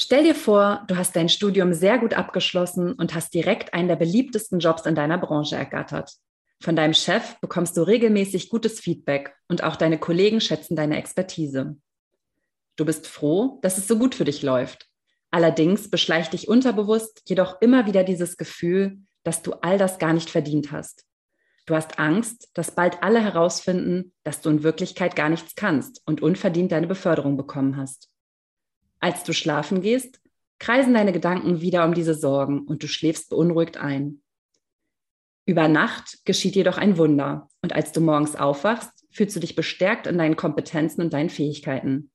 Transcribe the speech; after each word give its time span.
Stell 0.00 0.22
dir 0.22 0.36
vor, 0.36 0.84
du 0.86 0.96
hast 0.96 1.16
dein 1.16 1.28
Studium 1.28 1.74
sehr 1.74 1.98
gut 1.98 2.14
abgeschlossen 2.14 2.92
und 2.92 3.14
hast 3.14 3.34
direkt 3.34 3.74
einen 3.74 3.88
der 3.88 3.96
beliebtesten 3.96 4.60
Jobs 4.60 4.86
in 4.86 4.94
deiner 4.94 5.18
Branche 5.18 5.56
ergattert. 5.56 6.12
Von 6.62 6.76
deinem 6.76 6.94
Chef 6.94 7.36
bekommst 7.40 7.76
du 7.76 7.82
regelmäßig 7.82 8.48
gutes 8.48 8.78
Feedback 8.78 9.34
und 9.48 9.64
auch 9.64 9.74
deine 9.74 9.98
Kollegen 9.98 10.40
schätzen 10.40 10.76
deine 10.76 10.98
Expertise. 10.98 11.76
Du 12.76 12.84
bist 12.84 13.08
froh, 13.08 13.58
dass 13.62 13.76
es 13.76 13.88
so 13.88 13.98
gut 13.98 14.14
für 14.14 14.24
dich 14.24 14.42
läuft. 14.42 14.86
Allerdings 15.32 15.90
beschleicht 15.90 16.32
dich 16.32 16.46
unterbewusst 16.46 17.22
jedoch 17.26 17.60
immer 17.60 17.86
wieder 17.86 18.04
dieses 18.04 18.36
Gefühl, 18.36 18.98
dass 19.24 19.42
du 19.42 19.54
all 19.62 19.78
das 19.78 19.98
gar 19.98 20.12
nicht 20.12 20.30
verdient 20.30 20.70
hast. 20.70 21.06
Du 21.66 21.74
hast 21.74 21.98
Angst, 21.98 22.50
dass 22.54 22.70
bald 22.70 23.02
alle 23.02 23.20
herausfinden, 23.20 24.12
dass 24.22 24.42
du 24.42 24.50
in 24.50 24.62
Wirklichkeit 24.62 25.16
gar 25.16 25.28
nichts 25.28 25.56
kannst 25.56 26.02
und 26.06 26.22
unverdient 26.22 26.70
deine 26.70 26.86
Beförderung 26.86 27.36
bekommen 27.36 27.76
hast. 27.76 28.08
Als 29.00 29.22
du 29.24 29.32
schlafen 29.32 29.80
gehst, 29.80 30.20
kreisen 30.58 30.94
deine 30.94 31.12
Gedanken 31.12 31.60
wieder 31.60 31.84
um 31.84 31.94
diese 31.94 32.14
Sorgen 32.14 32.60
und 32.60 32.82
du 32.82 32.88
schläfst 32.88 33.30
beunruhigt 33.30 33.76
ein. 33.76 34.22
Über 35.46 35.68
Nacht 35.68 36.24
geschieht 36.24 36.56
jedoch 36.56 36.76
ein 36.76 36.98
Wunder 36.98 37.48
und 37.62 37.72
als 37.72 37.92
du 37.92 38.00
morgens 38.00 38.36
aufwachst, 38.36 39.06
fühlst 39.10 39.34
du 39.34 39.40
dich 39.40 39.56
bestärkt 39.56 40.06
in 40.06 40.18
deinen 40.18 40.36
Kompetenzen 40.36 41.00
und 41.00 41.12
deinen 41.12 41.30
Fähigkeiten. 41.30 42.10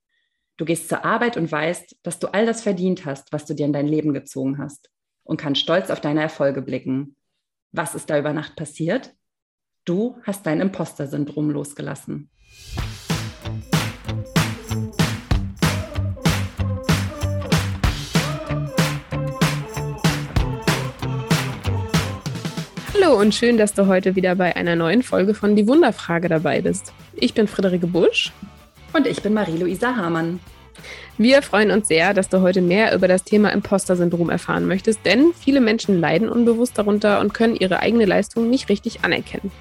Du 0.57 0.65
gehst 0.65 0.87
zur 0.87 1.03
Arbeit 1.03 1.35
und 1.35 1.51
weißt, 1.51 1.97
dass 2.03 2.19
du 2.19 2.27
all 2.27 2.45
das 2.45 2.61
verdient 2.61 3.05
hast, 3.05 3.33
was 3.33 3.45
du 3.45 3.55
dir 3.55 3.65
in 3.65 3.73
dein 3.73 3.87
Leben 3.87 4.13
gezogen 4.13 4.59
hast 4.59 4.91
und 5.23 5.37
kannst 5.37 5.61
stolz 5.61 5.89
auf 5.89 5.99
deine 5.99 6.21
Erfolge 6.21 6.61
blicken. 6.61 7.15
Was 7.71 7.95
ist 7.95 8.09
da 8.09 8.19
über 8.19 8.33
Nacht 8.33 8.55
passiert? 8.55 9.15
Du 9.83 10.17
hast 10.23 10.45
dein 10.45 10.61
Imposter-Syndrom 10.61 11.49
losgelassen. 11.49 12.29
Hallo 23.03 23.19
und 23.19 23.35
schön, 23.35 23.57
dass 23.57 23.73
du 23.73 23.87
heute 23.87 24.15
wieder 24.15 24.35
bei 24.35 24.55
einer 24.55 24.77
neuen 24.77 25.03
Folge 25.03 25.33
von 25.33 25.57
Die 25.57 25.67
Wunderfrage 25.67 26.29
dabei 26.29 26.61
bist. 26.61 26.93
Ich 27.15 27.33
bin 27.33 27.47
Friederike 27.47 27.85
Busch. 27.85 28.31
Und 28.93 29.07
ich 29.07 29.21
bin 29.21 29.33
Marie-Louisa 29.33 29.97
Hamann. 29.97 30.39
Wir 31.17 31.41
freuen 31.41 31.71
uns 31.71 31.89
sehr, 31.89 32.13
dass 32.13 32.29
du 32.29 32.39
heute 32.39 32.61
mehr 32.61 32.95
über 32.95 33.09
das 33.09 33.25
Thema 33.25 33.49
Imposter-Syndrom 33.49 34.29
erfahren 34.29 34.67
möchtest, 34.67 35.05
denn 35.05 35.33
viele 35.37 35.59
Menschen 35.59 35.99
leiden 35.99 36.29
unbewusst 36.29 36.77
darunter 36.77 37.19
und 37.19 37.33
können 37.33 37.57
ihre 37.57 37.81
eigene 37.81 38.05
Leistung 38.05 38.49
nicht 38.49 38.69
richtig 38.69 39.03
anerkennen. 39.03 39.51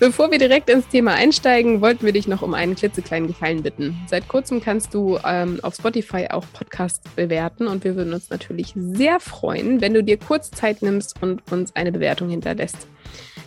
Bevor 0.00 0.30
wir 0.30 0.38
direkt 0.38 0.70
ins 0.70 0.86
Thema 0.86 1.14
einsteigen, 1.14 1.80
wollten 1.80 2.06
wir 2.06 2.12
dich 2.12 2.28
noch 2.28 2.42
um 2.42 2.54
einen 2.54 2.76
klitzekleinen 2.76 3.26
Gefallen 3.26 3.64
bitten. 3.64 3.96
Seit 4.06 4.28
kurzem 4.28 4.60
kannst 4.60 4.94
du 4.94 5.18
ähm, 5.24 5.58
auf 5.62 5.74
Spotify 5.74 6.28
auch 6.30 6.44
Podcasts 6.52 7.02
bewerten 7.16 7.66
und 7.66 7.82
wir 7.82 7.96
würden 7.96 8.14
uns 8.14 8.30
natürlich 8.30 8.74
sehr 8.76 9.18
freuen, 9.18 9.80
wenn 9.80 9.94
du 9.94 10.04
dir 10.04 10.16
kurz 10.16 10.52
Zeit 10.52 10.82
nimmst 10.82 11.20
und 11.20 11.42
uns 11.50 11.74
eine 11.74 11.90
Bewertung 11.90 12.28
hinterlässt. 12.28 12.86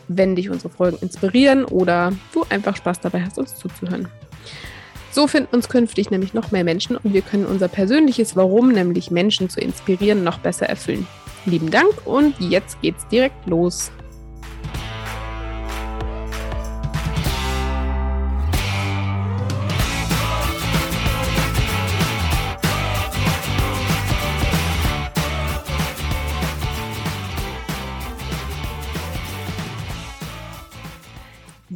Wenn 0.10 0.36
dich 0.36 0.50
unsere 0.50 0.68
Folgen 0.68 0.98
inspirieren 0.98 1.64
oder 1.64 2.12
du 2.34 2.46
einfach 2.50 2.76
Spaß 2.76 3.00
dabei 3.00 3.22
hast, 3.22 3.38
uns 3.38 3.56
zuzuhören. 3.56 4.10
So 5.12 5.28
finden 5.28 5.56
uns 5.56 5.70
künftig 5.70 6.12
nämlich 6.12 6.34
noch 6.34 6.52
mehr 6.52 6.66
Menschen 6.66 6.98
und 6.98 7.14
wir 7.14 7.22
können 7.22 7.46
unser 7.46 7.70
persönliches 7.70 8.36
Warum, 8.36 8.74
nämlich 8.74 9.10
Menschen 9.10 9.50
zu 9.50 9.62
inspirieren, 9.62 10.26
noch 10.26 10.40
besser 10.40 10.66
erfüllen. 10.68 11.08
Lieben 11.46 11.72
Dank 11.72 11.94
und 12.06 12.38
jetzt 12.42 12.82
geht's 12.82 13.08
direkt 13.08 13.48
los. 13.48 13.90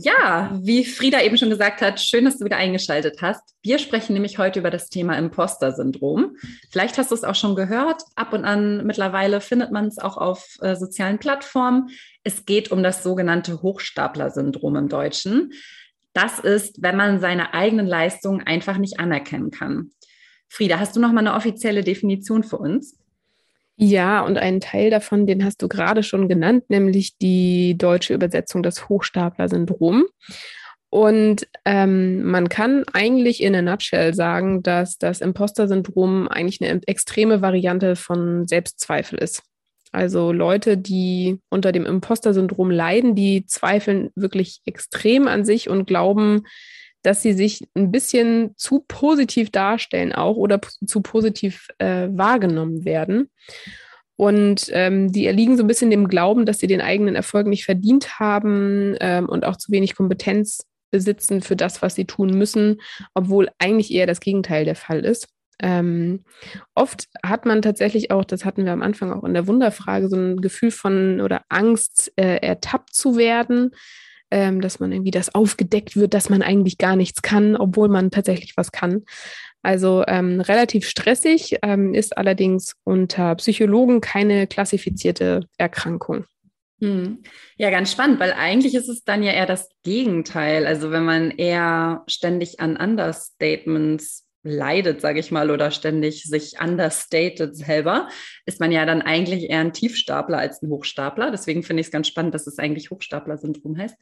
Ja, 0.05 0.51
wie 0.61 0.85
Frieda 0.85 1.19
eben 1.23 1.35
schon 1.35 1.49
gesagt 1.49 1.81
hat, 1.81 1.99
schön, 1.99 2.25
dass 2.25 2.37
du 2.37 2.45
wieder 2.45 2.57
eingeschaltet 2.57 3.23
hast. 3.23 3.41
Wir 3.63 3.79
sprechen 3.79 4.13
nämlich 4.13 4.37
heute 4.37 4.59
über 4.59 4.69
das 4.69 4.89
Thema 4.89 5.17
Imposter-Syndrom. 5.17 6.37
Vielleicht 6.69 6.99
hast 6.99 7.09
du 7.09 7.15
es 7.15 7.23
auch 7.23 7.33
schon 7.33 7.55
gehört. 7.55 8.03
Ab 8.13 8.31
und 8.31 8.45
an 8.45 8.85
mittlerweile 8.85 9.41
findet 9.41 9.71
man 9.71 9.87
es 9.87 9.97
auch 9.97 10.17
auf 10.17 10.57
äh, 10.61 10.75
sozialen 10.75 11.17
Plattformen. 11.17 11.89
Es 12.23 12.45
geht 12.45 12.71
um 12.71 12.83
das 12.83 13.01
sogenannte 13.01 13.63
Hochstapler-Syndrom 13.63 14.75
im 14.75 14.89
Deutschen. 14.89 15.53
Das 16.13 16.37
ist, 16.37 16.83
wenn 16.83 16.97
man 16.97 17.19
seine 17.19 17.55
eigenen 17.55 17.87
Leistungen 17.87 18.45
einfach 18.45 18.77
nicht 18.77 18.99
anerkennen 18.99 19.49
kann. 19.49 19.89
Frieda, 20.47 20.77
hast 20.77 20.95
du 20.95 20.99
noch 20.99 21.13
mal 21.13 21.21
eine 21.21 21.33
offizielle 21.33 21.83
Definition 21.83 22.43
für 22.43 22.59
uns? 22.59 22.95
Ja, 23.77 24.21
und 24.21 24.37
einen 24.37 24.61
Teil 24.61 24.89
davon, 24.89 25.27
den 25.27 25.43
hast 25.43 25.61
du 25.61 25.67
gerade 25.67 26.01
schon 26.01 26.29
genannt, 26.29 26.63
nämlich 26.69 27.17
die 27.17 27.77
deutsche 27.77 28.13
Übersetzung, 28.13 28.63
das 28.63 28.87
Hochstapler-Syndrom. 28.87 30.05
Und 30.89 31.45
ähm, 31.65 32.23
man 32.23 32.47
kann 32.47 32.85
eigentlich 32.93 33.43
in 33.43 33.53
a 33.53 33.61
nutshell 33.61 34.13
sagen, 34.13 34.63
dass 34.63 34.97
das 34.97 35.19
Imposter-Syndrom 35.19 36.29
eigentlich 36.29 36.61
eine 36.63 36.79
extreme 36.87 37.41
Variante 37.41 37.97
von 37.97 38.47
Selbstzweifel 38.47 39.19
ist. 39.19 39.43
Also 39.91 40.31
Leute, 40.31 40.77
die 40.77 41.41
unter 41.49 41.73
dem 41.73 41.85
Imposter-Syndrom 41.85 42.71
leiden, 42.71 43.13
die 43.13 43.45
zweifeln 43.45 44.09
wirklich 44.15 44.61
extrem 44.65 45.27
an 45.27 45.43
sich 45.43 45.69
und 45.69 45.85
glauben, 45.85 46.43
dass 47.05 47.21
sie 47.21 47.33
sich 47.33 47.67
ein 47.75 47.91
bisschen 47.91 48.53
zu 48.55 48.83
positiv 48.87 49.51
darstellen 49.51 50.13
auch 50.13 50.35
oder 50.35 50.59
zu 50.85 51.01
positiv 51.01 51.67
äh, 51.77 52.07
wahrgenommen 52.11 52.85
werden. 52.85 53.29
Und 54.17 54.69
ähm, 54.71 55.11
die 55.11 55.25
erliegen 55.25 55.57
so 55.57 55.63
ein 55.63 55.67
bisschen 55.67 55.91
dem 55.91 56.07
Glauben, 56.07 56.45
dass 56.45 56.59
sie 56.59 56.67
den 56.67 56.81
eigenen 56.81 57.15
Erfolg 57.15 57.47
nicht 57.47 57.65
verdient 57.65 58.19
haben 58.19 58.95
ähm, 59.01 59.27
und 59.27 59.45
auch 59.45 59.57
zu 59.57 59.71
wenig 59.71 59.95
Kompetenz 59.95 60.65
besitzen 60.89 61.41
für 61.41 61.57
das, 61.57 61.81
was 61.81 61.95
sie 61.95 62.05
tun 62.05 62.29
müssen, 62.29 62.81
obwohl 63.13 63.49
eigentlich 63.59 63.91
eher 63.91 64.07
das 64.07 64.21
Gegenteil 64.21 64.63
der 64.63 64.75
Fall 64.75 65.03
ist. 65.03 65.27
Ähm, 65.61 66.23
oft 66.73 67.07
hat 67.23 67.45
man 67.45 67.61
tatsächlich 67.61 68.11
auch, 68.11 68.23
das 68.23 68.45
hatten 68.45 68.65
wir 68.65 68.73
am 68.73 68.81
Anfang 68.81 69.11
auch 69.11 69.23
in 69.23 69.33
der 69.33 69.47
Wunderfrage, 69.47 70.09
so 70.09 70.15
ein 70.15 70.37
Gefühl 70.41 70.71
von 70.71 71.21
oder 71.21 71.43
Angst, 71.49 72.11
äh, 72.15 72.37
ertappt 72.37 72.93
zu 72.93 73.17
werden 73.17 73.71
ähm, 74.31 74.61
dass 74.61 74.79
man 74.79 74.91
irgendwie 74.91 75.11
das 75.11 75.33
aufgedeckt 75.33 75.95
wird, 75.95 76.13
dass 76.13 76.29
man 76.29 76.41
eigentlich 76.41 76.77
gar 76.77 76.95
nichts 76.95 77.21
kann, 77.21 77.55
obwohl 77.55 77.89
man 77.89 78.11
tatsächlich 78.11 78.57
was 78.57 78.71
kann. 78.71 79.03
Also 79.61 80.03
ähm, 80.07 80.41
relativ 80.41 80.87
stressig, 80.87 81.57
ähm, 81.63 81.93
ist 81.93 82.17
allerdings 82.17 82.75
unter 82.83 83.33
Psychologen 83.35 83.99
keine 83.99 84.45
klassifizierte 84.45 85.47
Erkrankung. 85.57 86.25
Hm. 86.81 87.23
Ja, 87.57 87.69
ganz 87.69 87.91
spannend, 87.91 88.19
weil 88.19 88.33
eigentlich 88.33 88.75
ist 88.75 88.89
es 88.89 89.03
dann 89.03 89.23
ja 89.23 89.31
eher 89.31 89.45
das 89.45 89.69
Gegenteil. 89.83 90.67
Also 90.67 90.91
wenn 90.91 91.05
man 91.05 91.31
eher 91.31 92.03
ständig 92.07 92.59
an 92.59 92.77
Understatements 92.77 94.24
leidet, 94.45 95.01
sage 95.01 95.19
ich 95.19 95.31
mal, 95.31 95.51
oder 95.51 95.71
ständig 95.71 96.23
sich 96.23 96.53
understated 96.61 97.55
selber, 97.55 98.07
ist 98.45 98.59
man 98.59 98.71
ja 98.71 98.85
dann 98.85 99.01
eigentlich 99.01 99.49
eher 99.49 99.59
ein 99.59 99.73
Tiefstapler 99.73 100.37
als 100.37 100.61
ein 100.61 100.69
Hochstapler. 100.69 101.31
Deswegen 101.31 101.63
finde 101.63 101.81
ich 101.81 101.87
es 101.87 101.91
ganz 101.91 102.07
spannend, 102.07 102.33
dass 102.35 102.47
es 102.47 102.59
eigentlich 102.59 102.91
Hochstapler-Syndrom 102.91 103.77
heißt. 103.77 103.95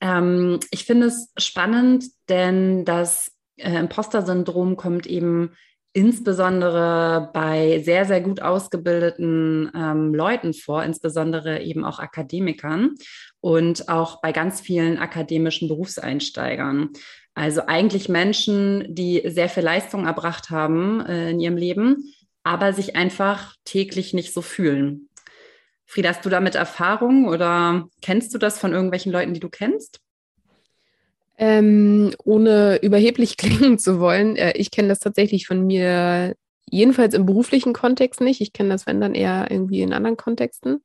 Ähm, 0.00 0.60
ich 0.70 0.84
finde 0.84 1.06
es 1.06 1.32
spannend, 1.36 2.04
denn 2.28 2.84
das 2.84 3.30
äh, 3.56 3.78
Imposter-Syndrom 3.78 4.76
kommt 4.76 5.06
eben 5.06 5.52
insbesondere 5.96 7.30
bei 7.32 7.80
sehr, 7.82 8.04
sehr 8.04 8.20
gut 8.20 8.42
ausgebildeten 8.42 9.72
ähm, 9.74 10.14
Leuten 10.14 10.52
vor, 10.52 10.84
insbesondere 10.84 11.62
eben 11.62 11.86
auch 11.86 11.98
Akademikern 11.98 12.96
und 13.40 13.88
auch 13.88 14.20
bei 14.20 14.30
ganz 14.32 14.60
vielen 14.60 14.98
akademischen 14.98 15.68
Berufseinsteigern. 15.68 16.90
Also 17.34 17.62
eigentlich 17.66 18.10
Menschen, 18.10 18.94
die 18.94 19.22
sehr 19.24 19.48
viel 19.48 19.62
Leistung 19.62 20.04
erbracht 20.04 20.50
haben 20.50 21.00
äh, 21.00 21.30
in 21.30 21.40
ihrem 21.40 21.56
Leben, 21.56 22.12
aber 22.42 22.74
sich 22.74 22.94
einfach 22.94 23.54
täglich 23.64 24.12
nicht 24.12 24.34
so 24.34 24.42
fühlen. 24.42 25.08
Frieda, 25.86 26.10
hast 26.10 26.26
du 26.26 26.28
damit 26.28 26.56
Erfahrung 26.56 27.26
oder 27.26 27.88
kennst 28.02 28.34
du 28.34 28.38
das 28.38 28.58
von 28.58 28.74
irgendwelchen 28.74 29.12
Leuten, 29.12 29.32
die 29.32 29.40
du 29.40 29.48
kennst? 29.48 30.00
Ähm, 31.38 32.14
ohne 32.24 32.78
überheblich 32.82 33.36
klingen 33.36 33.78
zu 33.78 34.00
wollen, 34.00 34.36
äh, 34.36 34.52
ich 34.56 34.70
kenne 34.70 34.88
das 34.88 35.00
tatsächlich 35.00 35.46
von 35.46 35.66
mir, 35.66 36.34
jedenfalls 36.68 37.14
im 37.14 37.26
beruflichen 37.26 37.72
Kontext 37.72 38.20
nicht. 38.20 38.40
Ich 38.40 38.52
kenne 38.52 38.70
das, 38.70 38.86
wenn 38.86 39.00
dann 39.00 39.14
eher 39.14 39.50
irgendwie 39.50 39.82
in 39.82 39.92
anderen 39.92 40.16
Kontexten. 40.16 40.82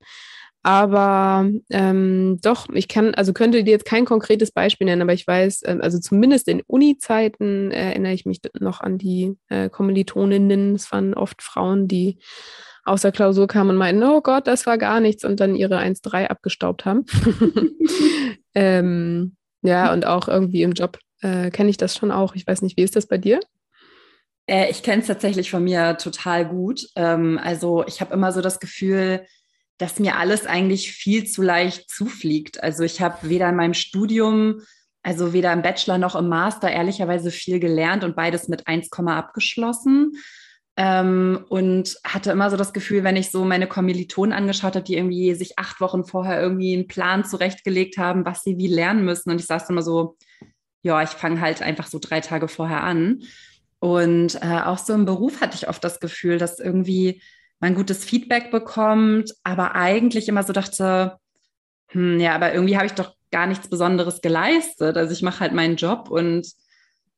Aber 0.64 1.50
ähm, 1.72 2.38
doch, 2.44 2.70
ich 2.72 2.88
kann, 2.88 3.16
also 3.16 3.34
könnte 3.34 3.64
dir 3.64 3.72
jetzt 3.72 3.86
kein 3.86 4.06
konkretes 4.06 4.52
Beispiel 4.52 4.86
nennen, 4.86 5.02
aber 5.02 5.14
ich 5.14 5.26
weiß, 5.26 5.64
ähm, 5.66 5.82
also 5.82 6.00
zumindest 6.00 6.48
in 6.48 6.62
Uni-Zeiten 6.68 7.72
äh, 7.72 7.90
erinnere 7.90 8.14
ich 8.14 8.26
mich 8.26 8.42
noch 8.60 8.80
an 8.80 9.00
die 9.00 9.36
äh, 9.50 9.70
Kommilitoninnen. 9.70 10.76
Es 10.76 10.92
waren 10.92 11.16
oft 11.16 11.42
Frauen, 11.42 11.88
die 11.88 12.20
aus 12.84 13.02
der 13.02 13.12
Klausur 13.12 13.48
kamen 13.48 13.72
und 13.72 13.76
meinten, 13.78 14.04
oh 14.04 14.22
Gott, 14.22 14.46
das 14.46 14.68
war 14.68 14.78
gar 14.78 15.00
nichts 15.00 15.26
und 15.26 15.40
dann 15.40 15.56
ihre 15.56 15.80
1-3 15.80 16.28
abgestaubt 16.28 16.86
haben. 16.86 17.06
ähm, 18.54 19.36
ja, 19.62 19.94
und 19.94 20.06
auch 20.06 20.28
irgendwie 20.28 20.64
im 20.64 20.74
Job 20.74 21.00
äh, 21.22 21.52
kenne 21.52 21.70
ich 21.70 21.78
das 21.78 21.96
schon 21.96 22.12
auch. 22.12 22.36
Ich 22.36 22.46
weiß 22.48 22.62
nicht, 22.62 22.78
wie 22.78 22.84
ist 22.84 22.96
das 22.96 23.08
bei 23.08 23.18
dir? 23.18 23.40
Äh, 24.48 24.70
ich 24.70 24.84
kenne 24.84 25.02
es 25.02 25.08
tatsächlich 25.08 25.52
von 25.52 25.64
mir 25.64 25.98
total 25.98 26.48
gut. 26.48 26.88
Ähm, 26.96 27.40
also 27.42 27.86
ich 27.88 28.02
habe 28.02 28.14
immer 28.14 28.32
so 28.32 28.42
das 28.42 28.60
Gefühl, 28.60 29.26
dass 29.78 30.00
mir 30.00 30.18
alles 30.18 30.46
eigentlich 30.46 30.92
viel 30.92 31.26
zu 31.26 31.42
leicht 31.42 31.90
zufliegt. 31.90 32.62
Also 32.62 32.84
ich 32.84 33.02
habe 33.02 33.30
weder 33.30 33.50
in 33.50 33.56
meinem 33.56 33.74
Studium, 33.74 34.62
also 35.04 35.34
weder 35.34 35.52
im 35.54 35.64
Bachelor 35.64 35.98
noch 35.98 36.16
im 36.16 36.30
Master 36.30 36.70
ehrlicherweise 36.70 37.32
viel 37.32 37.60
gelernt 37.60 38.04
und 38.04 38.16
beides 38.16 38.48
mit 38.48 38.68
1, 38.68 38.90
abgeschlossen. 38.92 40.12
Ähm, 40.78 41.46
und 41.50 41.98
hatte 42.06 42.32
immer 42.32 42.50
so 42.50 42.58
das 42.58 42.74
Gefühl, 42.74 43.04
wenn 43.04 43.18
ich 43.18 43.30
so 43.30 43.44
meine 43.44 43.68
Kommilitonen 43.68 44.34
angeschaut 44.34 44.76
habe, 44.76 44.86
die 44.86 44.96
irgendwie 44.96 45.36
sich 45.36 45.60
acht 45.60 45.82
Wochen 45.82 46.06
vorher 46.06 46.42
irgendwie 46.42 46.74
einen 46.74 46.88
Plan 46.88 47.26
zurechtgelegt 47.26 47.98
haben, 47.98 48.26
was 48.26 48.44
sie 48.44 48.58
wie 48.58 48.68
lernen 48.68 49.04
müssen. 49.04 49.32
Und 49.32 49.40
ich 49.42 49.48
saß 49.48 49.70
immer 49.70 49.82
so, 49.82 50.18
ja, 50.82 51.04
ich 51.04 51.10
fange 51.10 51.42
halt 51.42 51.62
einfach 51.62 51.88
so 51.88 52.00
drei 52.00 52.22
Tage 52.22 52.48
vorher 52.48 52.84
an. 52.84 53.24
Und 53.80 54.42
äh, 54.42 54.62
auch 54.62 54.78
so 54.78 54.94
im 54.94 55.06
Beruf 55.06 55.42
hatte 55.42 55.56
ich 55.56 55.68
oft 55.68 55.84
das 55.84 56.00
Gefühl, 56.00 56.38
dass 56.38 56.60
irgendwie 56.60 57.22
man 57.60 57.76
gutes 57.76 58.04
Feedback 58.04 58.52
bekommt, 58.52 59.34
aber 59.44 59.76
eigentlich 59.76 60.28
immer 60.28 60.44
so 60.44 60.54
dachte, 60.54 61.18
hm, 61.90 62.20
ja, 62.20 62.34
aber 62.34 62.54
irgendwie 62.54 62.78
habe 62.78 62.88
ich 62.88 62.94
doch 62.94 63.16
gar 63.32 63.48
nichts 63.48 63.70
Besonderes 63.70 64.22
geleistet. 64.22 64.98
Also 64.98 65.14
ich 65.14 65.22
mache 65.22 65.40
halt 65.40 65.54
meinen 65.54 65.76
Job 65.76 66.10
und 66.10 66.48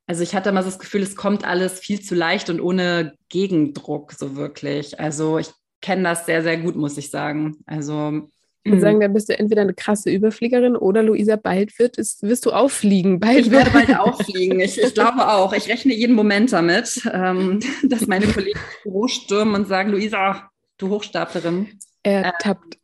also 0.05 0.23
ich 0.23 0.35
hatte 0.35 0.49
immer 0.49 0.63
so 0.63 0.69
das 0.69 0.79
Gefühl, 0.79 1.01
es 1.01 1.15
kommt 1.15 1.45
alles 1.45 1.79
viel 1.79 2.01
zu 2.01 2.15
leicht 2.15 2.49
und 2.49 2.59
ohne 2.59 3.13
Gegendruck 3.29 4.13
so 4.13 4.35
wirklich. 4.35 4.99
Also 4.99 5.37
ich 5.37 5.49
kenne 5.81 6.03
das 6.03 6.25
sehr, 6.25 6.43
sehr 6.43 6.57
gut, 6.57 6.75
muss 6.75 6.97
ich 6.97 7.09
sagen. 7.09 7.57
Also 7.65 8.27
ich 8.65 8.71
würde 8.71 8.81
sagen, 8.81 9.01
da 9.01 9.09
bist 9.09 9.27
du 9.27 9.37
entweder 9.37 9.61
eine 9.61 9.73
krasse 9.73 10.09
Überfliegerin 10.09 10.77
oder 10.77 11.03
Luisa, 11.03 11.35
bald 11.35 11.77
wird 11.79 11.97
es, 11.97 12.21
wirst 12.21 12.45
du 12.45 12.51
auffliegen. 12.51 13.19
Bald 13.19 13.39
ich 13.39 13.51
werde 13.51 13.71
bald 13.71 13.93
auffliegen. 13.99 14.61
Ich, 14.61 14.81
ich, 14.81 14.93
glaube 14.93 15.27
auch. 15.27 15.51
Ich 15.51 15.67
rechne 15.67 15.93
jeden 15.93 16.15
Moment 16.15 16.53
damit, 16.53 17.01
ähm, 17.11 17.59
dass 17.83 18.07
meine 18.07 18.27
Kollegen 18.27 18.57
ins 18.57 18.83
Büro 18.83 19.07
stürmen 19.07 19.55
und 19.55 19.67
sagen, 19.67 19.91
Luisa, 19.91 20.49
du 20.77 20.89
Hochstaplerin. 20.89 21.77
Ertappt. 22.03 22.77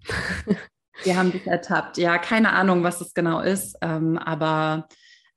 Äh, 0.48 0.56
wir 1.04 1.18
haben 1.18 1.32
dich 1.32 1.48
ertappt. 1.48 1.98
Ja, 1.98 2.18
keine 2.18 2.52
Ahnung, 2.52 2.84
was 2.84 3.00
es 3.00 3.14
genau 3.14 3.40
ist. 3.40 3.78
Ähm, 3.82 4.18
aber 4.18 4.90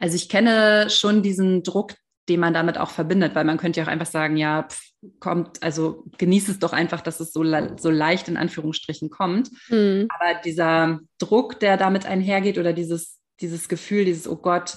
also 0.03 0.17
ich 0.17 0.29
kenne 0.29 0.91
schon 0.91 1.23
diesen 1.23 1.63
Druck, 1.63 1.95
den 2.29 2.41
man 2.41 2.53
damit 2.53 2.77
auch 2.77 2.91
verbindet, 2.91 3.37
weil 3.37 3.45
man 3.45 3.57
könnte 3.57 3.79
ja 3.79 3.87
auch 3.87 3.91
einfach 3.91 4.07
sagen, 4.07 4.37
ja, 4.37 4.65
pff, 4.65 4.81
kommt, 5.21 5.63
also 5.63 6.05
genießt 6.19 6.49
es 6.49 6.59
doch 6.59 6.73
einfach, 6.73 7.03
dass 7.03 7.21
es 7.21 7.33
so, 7.33 7.45
so 7.77 7.91
leicht 7.91 8.27
in 8.27 8.37
Anführungsstrichen 8.37 9.11
kommt. 9.11 9.51
Mhm. 9.69 10.09
Aber 10.09 10.41
dieser 10.45 10.99
Druck, 11.19 11.61
der 11.61 11.77
damit 11.77 12.05
einhergeht 12.05 12.59
oder 12.59 12.73
dieses, 12.73 13.21
dieses 13.41 13.69
Gefühl, 13.69 14.05
dieses, 14.05 14.27
oh 14.27 14.37
Gott, 14.37 14.77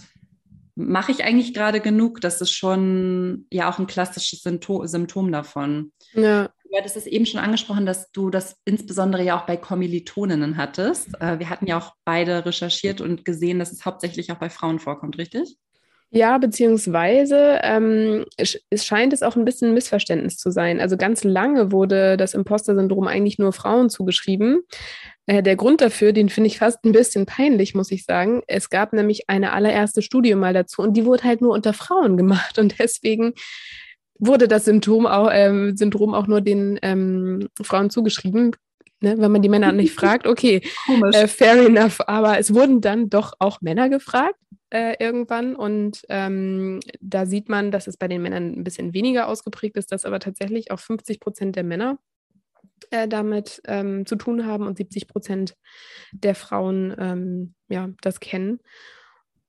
mache 0.76 1.12
ich 1.12 1.24
eigentlich 1.24 1.56
gerade 1.56 1.80
genug? 1.80 2.22
Das 2.22 2.40
ist 2.40 2.52
schon 2.52 3.48
ja 3.52 3.68
auch 3.68 3.80
ein 3.80 3.88
klassisches 3.88 4.44
Symptom, 4.44 4.86
Symptom 4.86 5.32
davon. 5.32 5.92
Ja. 6.14 6.52
Du 6.70 6.78
hattest 6.78 6.98
es 6.98 7.06
eben 7.06 7.26
schon 7.26 7.40
angesprochen, 7.40 7.86
dass 7.86 8.12
du 8.12 8.30
das 8.30 8.58
insbesondere 8.66 9.24
ja 9.24 9.40
auch 9.40 9.46
bei 9.46 9.56
Kommilitoninnen 9.56 10.58
hattest. 10.58 11.10
Äh, 11.22 11.40
wir 11.40 11.50
hatten 11.50 11.68
ja 11.68 11.78
auch 11.78 11.94
beide 12.04 12.46
recherchiert 12.46 13.02
und 13.02 13.24
gesehen, 13.24 13.60
dass 13.60 13.72
es 13.72 13.86
hauptsächlich 13.86 14.32
auch 14.32 14.38
bei 14.38 14.50
Frauen 14.50 14.80
vorkommt, 14.80 15.18
richtig? 15.18 15.58
Ja, 16.12 16.38
beziehungsweise 16.38 17.60
ähm, 17.64 18.26
es, 18.38 18.58
es 18.70 18.86
scheint 18.86 19.12
es 19.12 19.22
auch 19.22 19.36
ein 19.36 19.44
bisschen 19.44 19.70
ein 19.70 19.74
Missverständnis 19.74 20.38
zu 20.38 20.50
sein. 20.50 20.80
Also 20.80 20.98
ganz 20.98 21.24
lange 21.24 21.72
wurde 21.72 22.16
das 22.16 22.34
Imposter-Syndrom 22.34 23.08
eigentlich 23.08 23.38
nur 23.38 23.52
Frauen 23.52 23.90
zugeschrieben. 23.90 24.62
Äh, 25.26 25.44
der 25.44 25.56
Grund 25.56 25.82
dafür, 25.82 26.14
den 26.14 26.30
finde 26.30 26.48
ich 26.48 26.60
fast 26.60 26.86
ein 26.86 26.94
bisschen 26.94 27.26
peinlich, 27.26 27.76
muss 27.76 27.92
ich 27.92 28.06
sagen. 28.06 28.44
Es 28.48 28.70
gab 28.70 28.94
nämlich 28.94 29.30
eine 29.30 29.52
allererste 29.52 30.02
Studie 30.02 30.36
mal 30.36 30.54
dazu 30.54 30.82
und 30.84 30.94
die 30.96 31.06
wurde 31.06 31.24
halt 31.24 31.42
nur 31.42 31.54
unter 31.54 31.74
Frauen 31.74 32.16
gemacht 32.18 32.60
und 32.60 32.80
deswegen 32.80 33.34
wurde 34.20 34.48
das 34.48 34.66
Symptom 34.66 35.06
auch, 35.06 35.30
äh, 35.30 35.74
Syndrom 35.76 36.14
auch 36.14 36.28
nur 36.28 36.42
den 36.42 36.80
ähm, 36.82 37.50
Frauen 37.62 37.90
zugeschrieben. 37.90 38.56
Ne, 39.02 39.18
wenn 39.20 39.32
man 39.32 39.42
die 39.42 39.50
Männer 39.50 39.72
nicht 39.72 39.94
fragt, 40.00 40.26
okay, 40.26 40.62
äh, 41.12 41.28
fair 41.28 41.66
enough. 41.66 42.00
Aber 42.08 42.40
es 42.40 42.54
wurden 42.54 42.82
dann 42.82 43.10
doch 43.10 43.34
auch 43.40 43.62
Männer 43.62 43.90
gefragt 43.90 44.40
äh, 44.70 44.96
irgendwann. 45.00 45.56
Und 45.56 46.06
ähm, 46.10 46.80
da 47.02 47.26
sieht 47.26 47.50
man, 47.50 47.72
dass 47.72 47.88
es 47.88 47.98
bei 47.98 48.08
den 48.08 48.22
Männern 48.22 48.54
ein 48.54 48.64
bisschen 48.64 48.94
weniger 48.94 49.28
ausgeprägt 49.28 49.76
ist, 49.78 49.92
dass 49.92 50.06
aber 50.06 50.20
tatsächlich 50.20 50.72
auch 50.72 50.80
50 50.80 51.20
Prozent 51.20 51.56
der 51.56 51.64
Männer 51.64 52.00
äh, 52.90 53.08
damit 53.08 53.62
ähm, 53.66 54.06
zu 54.06 54.16
tun 54.16 54.46
haben 54.46 54.66
und 54.66 54.78
70 54.78 55.08
Prozent 55.08 55.56
der 56.12 56.36
Frauen 56.36 56.96
ähm, 56.98 57.54
ja, 57.68 57.90
das 58.02 58.20
kennen. 58.20 58.60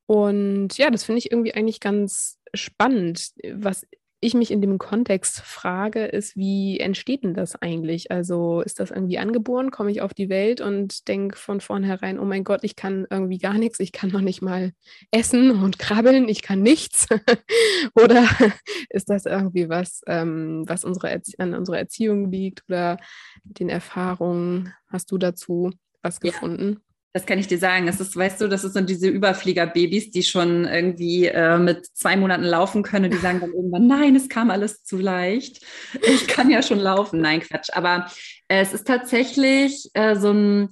Und 0.07 0.77
ja, 0.79 0.91
das 0.91 1.05
finde 1.05 1.19
ich 1.19 1.31
irgendwie 1.31 1.55
eigentlich 1.55 1.81
ganz 1.81 2.39
spannend. 2.55 3.31
Was 3.53 3.87
ich 4.21 4.35
mich 4.35 4.51
in 4.51 4.61
dem 4.61 4.79
Kontext 4.79 5.41
frage, 5.41 6.05
ist, 6.07 6.37
wie 6.37 6.81
entsteht 6.81 7.23
denn 7.23 7.35
das 7.35 7.55
eigentlich? 7.61 8.11
Also 8.11 8.63
ist 8.63 8.81
das 8.81 8.91
irgendwie 8.91 9.19
angeboren? 9.19 9.71
Komme 9.71 9.91
ich 9.91 10.01
auf 10.01 10.15
die 10.15 10.29
Welt 10.29 10.61
und 10.61 11.07
denke 11.09 11.37
von 11.37 11.61
vornherein, 11.61 12.19
oh 12.19 12.25
mein 12.25 12.43
Gott, 12.43 12.65
ich 12.65 12.77
kann 12.77 13.07
irgendwie 13.11 13.39
gar 13.39 13.55
nichts, 13.55 13.79
ich 13.79 13.93
kann 13.93 14.11
noch 14.11 14.23
nicht 14.23 14.41
mal 14.41 14.73
essen 15.11 15.51
und 15.63 15.79
krabbeln, 15.79 16.29
ich 16.29 16.43
kann 16.43 16.63
nichts? 16.63 17.07
oder 17.95 18.27
ist 18.91 19.11
das 19.11 19.27
irgendwie 19.27 19.69
was, 19.69 20.01
ähm, 20.07 20.65
was 20.67 20.85
unsere 20.85 21.21
an 21.39 21.55
unserer 21.55 21.79
Erziehung 21.79 22.31
liegt 22.31 22.65
oder 22.69 22.97
den 23.45 23.69
Erfahrungen? 23.69 24.73
Hast 24.89 25.11
du 25.13 25.19
dazu 25.19 25.71
was 26.03 26.21
gefunden? 26.21 26.81
Das 27.17 27.25
kann 27.25 27.39
ich 27.39 27.47
dir 27.47 27.57
sagen. 27.57 27.87
Das 27.87 27.99
ist, 27.99 28.15
weißt 28.15 28.43
du, 28.43 28.47
das 28.47 28.61
sind 28.61 28.91
diese 28.91 29.09
Überfliegerbabys, 29.09 30.11
die 30.11 30.23
schon 30.23 30.67
irgendwie 30.67 31.25
äh, 31.25 31.57
mit 31.57 31.87
zwei 31.97 32.15
Monaten 32.15 32.43
laufen 32.43 32.83
können. 32.83 33.11
Die 33.11 33.17
sagen 33.17 33.41
dann 33.41 33.55
irgendwann, 33.55 33.87
nein, 33.87 34.15
es 34.17 34.29
kam 34.29 34.51
alles 34.51 34.85
zu 34.85 34.99
leicht. 34.99 35.65
Ich 36.03 36.29
kann 36.29 36.51
ja 36.51 36.63
schon 36.63 36.79
laufen. 36.79 37.23
Nein, 37.23 37.41
Quatsch. 37.41 37.71
Aber 37.73 38.11
äh, 38.49 38.61
es 38.61 38.75
ist 38.75 38.87
tatsächlich 38.87 39.89
äh, 39.95 40.15
so 40.15 40.31
ein 40.31 40.69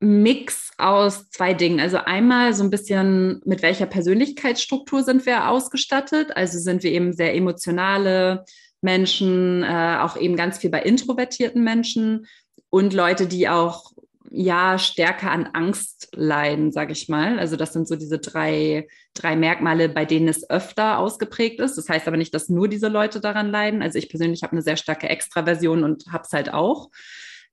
Mix 0.00 0.70
aus 0.78 1.28
zwei 1.28 1.52
Dingen. 1.52 1.78
Also 1.78 1.98
einmal 1.98 2.54
so 2.54 2.64
ein 2.64 2.70
bisschen, 2.70 3.42
mit 3.44 3.60
welcher 3.60 3.84
Persönlichkeitsstruktur 3.84 5.02
sind 5.02 5.26
wir 5.26 5.50
ausgestattet? 5.50 6.34
Also 6.34 6.58
sind 6.58 6.84
wir 6.84 6.92
eben 6.92 7.12
sehr 7.12 7.34
emotionale 7.34 8.46
Menschen, 8.80 9.62
äh, 9.62 9.98
auch 10.00 10.16
eben 10.16 10.36
ganz 10.36 10.56
viel 10.56 10.70
bei 10.70 10.80
introvertierten 10.80 11.62
Menschen 11.62 12.26
und 12.70 12.94
Leute, 12.94 13.26
die 13.26 13.46
auch 13.50 13.92
ja 14.36 14.78
stärker 14.78 15.30
an 15.30 15.48
Angst 15.54 16.08
leiden, 16.14 16.70
sage 16.70 16.92
ich 16.92 17.08
mal. 17.08 17.38
Also 17.38 17.56
das 17.56 17.72
sind 17.72 17.88
so 17.88 17.96
diese 17.96 18.18
drei, 18.18 18.86
drei 19.14 19.34
Merkmale, 19.34 19.88
bei 19.88 20.04
denen 20.04 20.28
es 20.28 20.48
öfter 20.50 20.98
ausgeprägt 20.98 21.58
ist. 21.60 21.78
Das 21.78 21.88
heißt 21.88 22.06
aber 22.06 22.18
nicht, 22.18 22.34
dass 22.34 22.50
nur 22.50 22.68
diese 22.68 22.88
Leute 22.88 23.20
daran 23.20 23.50
leiden. 23.50 23.82
Also 23.82 23.98
ich 23.98 24.08
persönlich 24.10 24.42
habe 24.42 24.52
eine 24.52 24.62
sehr 24.62 24.76
starke 24.76 25.08
Extraversion 25.08 25.84
und 25.84 26.04
habe 26.12 26.24
es 26.24 26.32
halt 26.32 26.52
auch. 26.52 26.90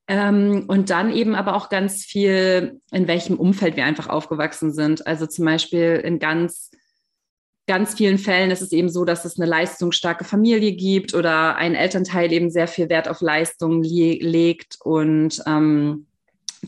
Ähm, 0.06 0.64
und 0.68 0.90
dann 0.90 1.10
eben 1.10 1.34
aber 1.34 1.56
auch 1.56 1.70
ganz 1.70 2.04
viel, 2.04 2.80
in 2.92 3.08
welchem 3.08 3.38
Umfeld 3.38 3.76
wir 3.76 3.86
einfach 3.86 4.08
aufgewachsen 4.08 4.70
sind. 4.70 5.06
Also 5.06 5.26
zum 5.26 5.46
Beispiel 5.46 6.02
in 6.04 6.18
ganz 6.18 6.70
ganz 7.66 7.94
vielen 7.94 8.18
Fällen 8.18 8.50
ist 8.50 8.60
es 8.60 8.72
eben 8.72 8.90
so, 8.90 9.06
dass 9.06 9.24
es 9.24 9.38
eine 9.38 9.48
leistungsstarke 9.48 10.24
Familie 10.24 10.72
gibt 10.72 11.14
oder 11.14 11.56
ein 11.56 11.74
Elternteil 11.74 12.30
eben 12.30 12.50
sehr 12.50 12.68
viel 12.68 12.90
Wert 12.90 13.08
auf 13.08 13.22
Leistung 13.22 13.82
le 13.82 14.18
legt 14.20 14.76
und 14.84 15.42
ähm, 15.46 16.06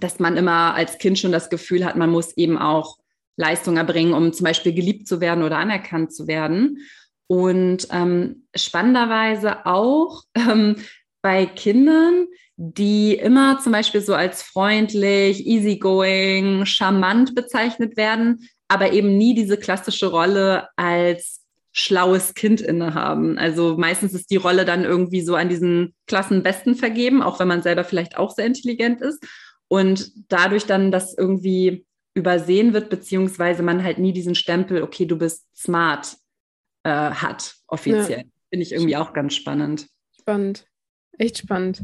dass 0.01 0.19
man 0.19 0.37
immer 0.37 0.75
als 0.75 0.99
Kind 0.99 1.19
schon 1.19 1.33
das 1.33 1.51
Gefühl 1.51 1.85
hat, 1.85 1.97
man 1.97 2.11
muss 2.11 2.37
eben 2.37 2.59
auch 2.59 2.99
Leistung 3.37 3.77
erbringen, 3.77 4.15
um 4.15 4.33
zum 4.33 4.45
Beispiel 4.45 4.73
geliebt 4.73 5.07
zu 5.07 5.21
werden 5.21 5.45
oder 5.45 5.59
anerkannt 5.59 6.13
zu 6.13 6.27
werden. 6.27 6.79
Und 7.29 7.89
ähm, 7.91 8.47
spannenderweise 8.55 9.67
auch 9.67 10.23
ähm, 10.35 10.77
bei 11.23 11.47
Kindern, 11.47 12.27
die 12.57 13.15
immer 13.15 13.61
zum 13.61 13.73
Beispiel 13.73 14.01
so 14.01 14.15
als 14.15 14.43
freundlich, 14.43 15.47
easygoing, 15.47 16.65
charmant 16.65 17.35
bezeichnet 17.35 17.97
werden, 17.97 18.49
aber 18.69 18.93
eben 18.93 19.17
nie 19.19 19.35
diese 19.35 19.59
klassische 19.59 20.07
Rolle 20.07 20.69
als 20.77 21.43
schlaues 21.73 22.33
Kind 22.33 22.63
innehaben. 22.63 23.37
Also 23.37 23.77
meistens 23.77 24.15
ist 24.15 24.31
die 24.31 24.37
Rolle 24.37 24.65
dann 24.65 24.85
irgendwie 24.85 25.21
so 25.21 25.35
an 25.35 25.51
diesen 25.51 25.95
Klassenbesten 26.07 26.75
vergeben, 26.75 27.23
auch 27.23 27.39
wenn 27.39 27.49
man 27.49 27.63
selber 27.63 27.85
vielleicht 27.85 28.17
auch 28.17 28.31
sehr 28.31 28.47
intelligent 28.47 29.03
ist 29.03 29.23
und 29.69 30.13
dadurch 30.29 30.67
dann 30.67 30.91
das 30.91 31.17
irgendwie 31.17 31.87
übersehen 32.15 32.73
wird, 32.73 32.89
beziehungsweise 32.89 33.63
man 33.63 33.83
halt 33.83 33.99
nie 33.99 34.13
diesen 34.13 34.35
Stempel, 34.35 34.83
okay, 34.83 35.07
du 35.07 35.19
bist 35.19 35.45
smart, 35.57 36.17
äh, 36.83 36.91
hat, 36.91 37.55
offiziell. 37.67 38.19
Ja. 38.19 38.25
Finde 38.51 38.63
ich 38.63 38.73
irgendwie 38.73 38.97
auch 38.97 39.13
ganz 39.13 39.35
spannend. 39.35 39.89
Spannend. 40.19 40.67
Echt 41.19 41.39
spannend. 41.39 41.83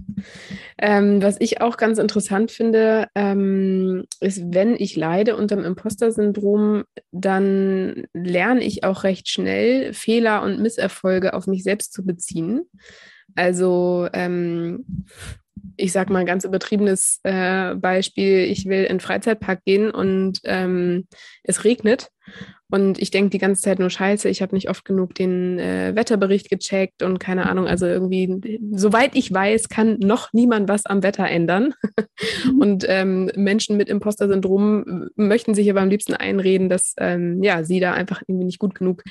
Ähm, 0.79 1.23
was 1.23 1.37
ich 1.41 1.61
auch 1.63 1.79
ganz 1.79 1.99
interessant 1.99 2.51
finde, 2.51 3.09
ähm, 3.15 4.05
ist, 4.21 4.43
wenn 4.53 4.77
ich 4.77 4.95
leide 4.95 5.37
unter 5.37 5.57
dem 5.57 5.65
Imposter-Syndrom, 5.65 6.85
dann 7.13 8.05
lerne 8.13 8.63
ich 8.63 8.85
auch 8.85 9.05
recht 9.05 9.29
schnell, 9.29 9.95
Fehler 9.95 10.43
und 10.43 10.61
Misserfolge 10.61 11.33
auf 11.33 11.47
mich 11.47 11.63
selbst 11.63 11.95
zu 11.95 12.05
beziehen. 12.05 12.65
Also 13.35 14.07
ähm, 14.13 14.85
ich 15.77 15.93
sage 15.93 16.13
mal 16.13 16.21
ein 16.21 16.27
ganz 16.27 16.45
übertriebenes 16.45 17.21
äh, 17.23 17.75
Beispiel, 17.75 18.45
ich 18.45 18.67
will 18.67 18.83
in 18.83 18.97
den 18.97 19.01
Freizeitpark 19.01 19.65
gehen 19.65 19.91
und 19.91 20.41
ähm, 20.45 21.07
es 21.45 21.65
regnet 21.65 22.11
Und 22.71 22.99
ich 23.01 23.11
denke 23.11 23.31
die 23.31 23.39
ganze 23.39 23.63
Zeit 23.63 23.79
nur 23.79 23.91
Scheiße, 23.91 24.29
ich 24.29 24.41
habe 24.41 24.55
nicht 24.55 24.71
oft 24.71 24.85
genug 24.85 25.15
den 25.15 25.59
äh, 25.59 25.95
Wetterbericht 25.95 26.49
gecheckt 26.49 27.03
und 27.03 27.19
keine 27.19 27.49
Ahnung, 27.49 27.67
also 27.67 27.87
irgendwie, 27.87 28.59
soweit 28.73 29.15
ich 29.15 29.33
weiß, 29.33 29.69
kann 29.69 29.99
noch 29.99 30.33
niemand 30.33 30.69
was 30.69 30.87
am 30.87 31.03
Wetter 31.03 31.29
ändern. 31.29 31.75
Mhm. 32.45 32.61
und 32.61 32.87
ähm, 32.89 33.31
Menschen 33.37 33.77
mit 33.77 33.89
Imposter-Syndrom 33.89 35.11
möchten 35.17 35.55
sich 35.55 35.69
aber 35.71 35.83
am 35.83 35.91
liebsten 35.91 36.15
einreden, 36.15 36.69
dass 36.69 36.95
ähm, 36.99 37.43
ja, 37.43 37.65
sie 37.65 37.81
da 37.81 37.93
einfach 37.93 38.23
irgendwie 38.27 38.47
nicht 38.47 38.59
gut 38.59 38.75
genug 38.75 39.03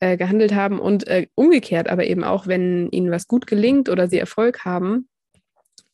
äh, 0.00 0.16
gehandelt 0.16 0.54
haben. 0.54 0.78
Und 0.78 1.06
äh, 1.06 1.26
umgekehrt 1.34 1.88
aber 1.88 2.06
eben 2.06 2.24
auch, 2.24 2.46
wenn 2.46 2.88
ihnen 2.90 3.10
was 3.10 3.26
gut 3.26 3.46
gelingt 3.46 3.88
oder 3.88 4.08
sie 4.08 4.18
Erfolg 4.18 4.64
haben, 4.64 5.08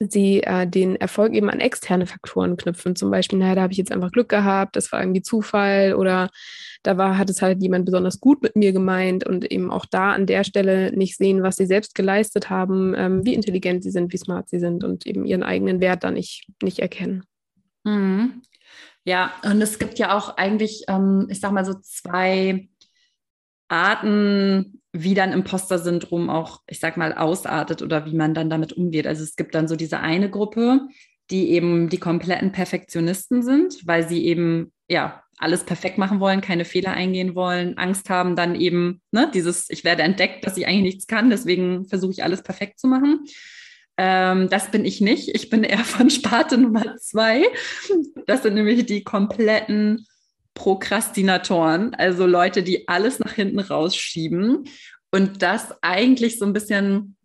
sie 0.08 0.42
äh, 0.42 0.66
den 0.66 0.96
Erfolg 0.96 1.34
eben 1.34 1.50
an 1.50 1.60
externe 1.60 2.06
Faktoren 2.06 2.56
knüpfen. 2.56 2.96
Zum 2.96 3.10
Beispiel, 3.10 3.38
naja, 3.38 3.54
da 3.54 3.62
habe 3.62 3.72
ich 3.72 3.78
jetzt 3.78 3.92
einfach 3.92 4.10
Glück 4.10 4.30
gehabt, 4.30 4.76
das 4.76 4.90
war 4.92 5.00
irgendwie 5.00 5.22
Zufall 5.22 5.94
oder 5.94 6.30
da 6.82 6.96
war, 6.96 7.18
hat 7.18 7.28
es 7.28 7.42
halt 7.42 7.62
jemand 7.62 7.84
besonders 7.84 8.20
gut 8.20 8.42
mit 8.42 8.56
mir 8.56 8.72
gemeint 8.72 9.26
und 9.26 9.50
eben 9.50 9.70
auch 9.70 9.84
da 9.84 10.12
an 10.12 10.24
der 10.24 10.44
Stelle 10.44 10.96
nicht 10.96 11.18
sehen, 11.18 11.42
was 11.42 11.56
sie 11.56 11.66
selbst 11.66 11.94
geleistet 11.94 12.48
haben, 12.48 12.94
ähm, 12.96 13.24
wie 13.26 13.34
intelligent 13.34 13.82
sie 13.82 13.90
sind, 13.90 14.12
wie 14.12 14.18
smart 14.18 14.48
sie 14.48 14.58
sind 14.58 14.84
und 14.84 15.06
eben 15.06 15.26
ihren 15.26 15.42
eigenen 15.42 15.80
Wert 15.80 16.02
da 16.02 16.10
nicht, 16.10 16.46
nicht 16.62 16.78
erkennen. 16.78 17.24
Mhm. 17.84 18.40
Ja, 19.04 19.32
und 19.44 19.60
es 19.60 19.78
gibt 19.78 19.98
ja 19.98 20.16
auch 20.16 20.36
eigentlich, 20.38 20.84
ähm, 20.88 21.26
ich 21.30 21.40
sag 21.40 21.52
mal 21.52 21.64
so 21.64 21.74
zwei 21.74 22.69
Arten, 23.70 24.80
wie 24.92 25.14
dann 25.14 25.32
Imposter-Syndrom 25.32 26.28
auch, 26.30 26.60
ich 26.68 26.80
sag 26.80 26.96
mal, 26.96 27.12
ausartet 27.12 27.82
oder 27.82 28.06
wie 28.06 28.14
man 28.14 28.34
dann 28.34 28.50
damit 28.50 28.72
umgeht. 28.72 29.06
Also 29.06 29.22
es 29.22 29.36
gibt 29.36 29.54
dann 29.54 29.68
so 29.68 29.76
diese 29.76 30.00
eine 30.00 30.30
Gruppe, 30.30 30.88
die 31.30 31.50
eben 31.50 31.88
die 31.88 31.98
kompletten 31.98 32.52
Perfektionisten 32.52 33.42
sind, 33.42 33.86
weil 33.86 34.08
sie 34.08 34.24
eben 34.26 34.72
ja 34.88 35.22
alles 35.38 35.64
perfekt 35.64 35.96
machen 35.96 36.20
wollen, 36.20 36.40
keine 36.40 36.64
Fehler 36.64 36.92
eingehen 36.92 37.34
wollen, 37.34 37.78
Angst 37.78 38.10
haben, 38.10 38.36
dann 38.36 38.54
eben 38.54 39.00
ne, 39.12 39.30
dieses, 39.32 39.70
ich 39.70 39.84
werde 39.84 40.02
entdeckt, 40.02 40.44
dass 40.44 40.56
ich 40.56 40.66
eigentlich 40.66 40.94
nichts 40.94 41.06
kann, 41.06 41.30
deswegen 41.30 41.86
versuche 41.86 42.12
ich 42.12 42.24
alles 42.24 42.42
perfekt 42.42 42.78
zu 42.78 42.88
machen. 42.88 43.24
Ähm, 43.96 44.48
das 44.48 44.70
bin 44.70 44.84
ich 44.84 45.00
nicht. 45.00 45.28
Ich 45.34 45.50
bin 45.50 45.62
eher 45.62 45.84
von 45.84 46.10
Sparte 46.10 46.58
Nummer 46.58 46.96
zwei. 46.96 47.44
Das 48.26 48.42
sind 48.42 48.54
nämlich 48.54 48.86
die 48.86 49.04
kompletten 49.04 50.06
Prokrastinatoren, 50.60 51.94
also 51.94 52.26
Leute, 52.26 52.62
die 52.62 52.86
alles 52.86 53.18
nach 53.18 53.32
hinten 53.32 53.60
rausschieben 53.60 54.68
und 55.10 55.40
das 55.40 55.74
eigentlich 55.80 56.38
so 56.38 56.44
ein 56.44 56.52
bisschen 56.52 57.16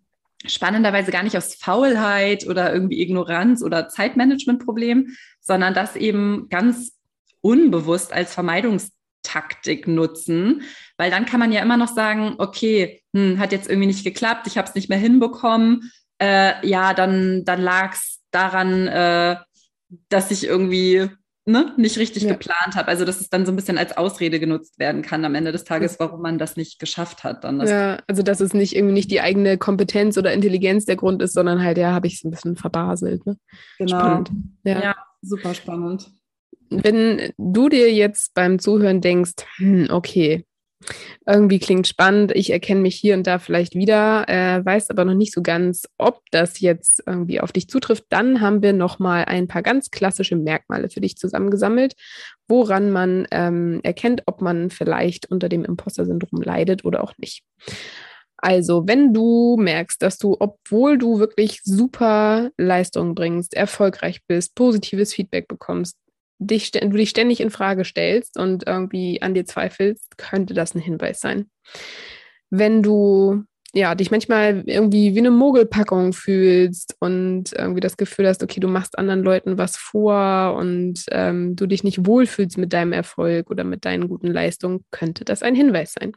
spannenderweise 0.46 1.12
gar 1.12 1.22
nicht 1.22 1.36
aus 1.36 1.56
Faulheit 1.56 2.48
oder 2.48 2.72
irgendwie 2.72 3.02
Ignoranz 3.02 3.62
oder 3.62 3.90
Zeitmanagementproblem, 3.90 5.18
sondern 5.42 5.74
das 5.74 5.98
eben 5.98 6.48
ganz 6.48 6.94
unbewusst 7.42 8.14
als 8.14 8.34
Vermeidungstaktik 8.34 9.86
nutzen, 9.86 10.62
weil 10.96 11.12
dann 11.12 11.26
kann 11.26 11.42
man 11.42 11.52
ja 11.52 11.62
immer 11.62 11.76
noch 11.76 11.94
sagen, 11.94 12.36
okay, 12.38 13.04
hm, 13.14 13.38
hat 13.38 13.52
jetzt 13.52 13.68
irgendwie 13.68 13.88
nicht 13.88 14.06
geklappt, 14.06 14.48
ich 14.48 14.58
habe 14.58 14.70
es 14.70 14.76
nicht 14.76 14.88
mehr 14.88 14.98
hinbekommen, 14.98 15.92
äh, 16.22 16.66
ja, 16.66 16.94
dann, 16.94 17.44
dann 17.44 17.62
lag 17.62 17.96
es 17.96 18.22
daran, 18.32 18.88
äh, 18.88 19.36
dass 20.08 20.32
ich 20.32 20.46
irgendwie 20.46 21.10
ne, 21.46 21.74
nicht 21.78 21.98
richtig 21.98 22.24
ja. 22.24 22.34
geplant 22.34 22.76
habe. 22.76 22.88
Also 22.88 23.06
dass 23.06 23.22
es 23.22 23.30
dann 23.30 23.46
so 23.46 23.52
ein 23.52 23.56
bisschen 23.56 23.78
als 23.78 23.96
Ausrede 23.96 24.40
genutzt 24.40 24.80
werden 24.80 25.02
kann 25.02 25.24
am 25.26 25.36
Ende 25.36 25.52
des 25.52 25.64
Tages, 25.64 26.00
warum 26.00 26.22
man 26.22 26.38
das 26.38 26.58
nicht 26.58 26.80
geschafft 26.80 27.24
hat. 27.24 27.44
Dann 27.44 27.66
ja, 27.66 28.00
also 28.08 28.24
dass 28.24 28.42
es 28.42 28.54
nicht 28.54 28.76
irgendwie 28.76 28.94
nicht 28.94 29.12
die 29.12 29.22
eigene 29.22 29.58
Kompetenz 29.58 30.18
oder 30.18 30.34
Intelligenz 30.34 30.86
der 30.86 30.96
Grund 30.96 31.22
ist, 31.22 31.34
sondern 31.34 31.64
halt, 31.64 31.78
ja, 31.78 31.92
habe 31.92 32.08
ich 32.08 32.16
es 32.16 32.24
ein 32.24 32.32
bisschen 32.32 32.56
verbaselt. 32.56 33.26
Ne? 33.26 33.38
Genau. 33.78 34.00
Spannend. 34.00 34.32
Ja. 34.64 34.82
ja, 34.82 34.96
super 35.22 35.54
spannend. 35.54 36.12
Wenn 36.70 37.32
du 37.38 37.70
dir 37.70 37.94
jetzt 37.94 38.34
beim 38.34 38.58
Zuhören 38.58 39.00
denkst, 39.00 39.34
hm, 39.58 39.88
okay, 39.92 40.46
irgendwie 41.26 41.60
klingt 41.60 41.88
spannend, 41.88 42.32
ich 42.36 42.52
erkenne 42.52 42.82
mich 42.82 42.96
hier 42.96 43.16
und 43.16 43.26
da 43.26 43.40
vielleicht 43.40 43.76
wieder, 43.76 44.28
äh, 44.28 44.64
weiß 44.64 44.90
aber 44.90 45.06
noch 45.06 45.14
nicht 45.14 45.34
so 45.34 45.42
ganz, 45.42 45.88
ob 45.98 46.22
das 46.32 46.60
jetzt 46.60 47.04
irgendwie 47.06 47.40
auf 47.40 47.52
dich 47.52 47.68
zutrifft. 47.68 48.06
Dann 48.10 48.42
haben 48.42 48.62
wir 48.62 48.74
nochmal 48.74 49.26
ein 49.26 49.48
paar 49.48 49.64
ganz 49.64 49.90
klassische 49.90 50.36
Merkmale 50.36 50.90
für 50.90 51.02
dich 51.02 51.18
zusammengesammelt, 51.18 51.94
woran 52.48 52.92
man 52.92 53.28
ähm, 53.32 53.80
erkennt, 53.84 54.24
ob 54.26 54.42
man 54.42 54.70
vielleicht 54.70 55.32
unter 55.32 55.50
dem 55.50 55.66
Imposter-Syndrom 55.66 56.42
leidet 56.42 56.86
oder 56.86 57.04
auch 57.04 57.14
nicht. 57.18 57.44
Also, 58.38 58.88
wenn 58.88 59.14
du 59.14 59.58
merkst, 59.58 60.02
dass 60.02 60.18
du, 60.18 60.36
obwohl 60.40 60.98
du 60.98 61.20
wirklich 61.20 61.62
super 61.64 62.52
Leistungen 62.58 63.16
bringst, 63.16 63.56
erfolgreich 63.56 64.22
bist, 64.28 64.54
positives 64.56 65.14
Feedback 65.14 65.48
bekommst, 65.48 65.98
dich, 66.40 66.72
du 66.72 66.90
dich 66.90 67.10
ständig 67.10 67.40
in 67.40 67.50
Frage 67.50 67.86
stellst 67.86 68.38
und 68.38 68.68
irgendwie 68.68 69.22
an 69.22 69.34
dir 69.34 69.46
zweifelst, 69.46 70.18
könnte 70.18 70.54
das 70.54 70.76
ein 70.76 70.82
Hinweis 70.82 71.20
sein. 71.20 71.50
Wenn 72.50 72.84
du 72.84 73.46
ja, 73.76 73.94
dich 73.94 74.10
manchmal 74.10 74.64
irgendwie 74.68 75.16
wie 75.16 75.20
eine 75.20 75.32
Mogelpackung 75.32 76.14
fühlst 76.14 76.96
und 77.02 77.52
irgendwie 77.52 77.82
das 77.82 77.98
Gefühl 77.98 78.26
hast, 78.26 78.42
okay, 78.42 78.62
du 78.62 78.70
machst 78.70 78.98
anderen 78.98 79.22
Leuten 79.22 79.58
was 79.58 79.76
vor 79.76 80.56
und 80.58 81.04
ähm, 81.12 81.58
du 81.58 81.66
dich 81.66 81.84
nicht 81.84 82.06
wohlfühlst 82.06 82.58
mit 82.58 82.72
deinem 82.72 82.94
Erfolg 82.94 83.52
oder 83.52 83.66
mit 83.66 83.84
deinen 83.84 84.08
guten 84.08 84.28
Leistungen, 84.28 84.86
könnte 84.92 85.26
das 85.26 85.44
ein 85.44 85.56
Hinweis 85.56 85.94
sein. 86.00 86.14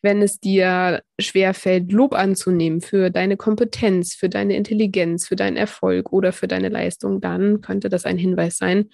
Wenn 0.00 0.22
es 0.22 0.38
dir 0.38 1.02
schwerfällt, 1.20 1.90
Lob 1.92 2.14
anzunehmen 2.14 2.80
für 2.80 3.10
deine 3.10 3.36
Kompetenz, 3.36 4.14
für 4.14 4.28
deine 4.28 4.56
Intelligenz, 4.56 5.26
für 5.26 5.36
deinen 5.36 5.56
Erfolg 5.56 6.12
oder 6.12 6.32
für 6.32 6.46
deine 6.46 6.68
Leistung, 6.68 7.20
dann 7.20 7.60
könnte 7.60 7.88
das 7.88 8.04
ein 8.04 8.18
Hinweis 8.18 8.58
sein. 8.58 8.90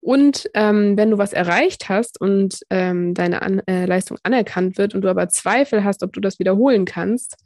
Und 0.00 0.48
ähm, 0.54 0.96
wenn 0.96 1.10
du 1.10 1.18
was 1.18 1.34
erreicht 1.34 1.90
hast 1.90 2.18
und 2.18 2.60
ähm, 2.70 3.12
deine 3.12 3.42
An 3.42 3.60
äh, 3.66 3.84
Leistung 3.84 4.16
anerkannt 4.22 4.78
wird 4.78 4.94
und 4.94 5.02
du 5.02 5.08
aber 5.08 5.28
Zweifel 5.28 5.84
hast, 5.84 6.02
ob 6.02 6.12
du 6.14 6.20
das 6.20 6.38
wiederholen 6.38 6.86
kannst, 6.86 7.36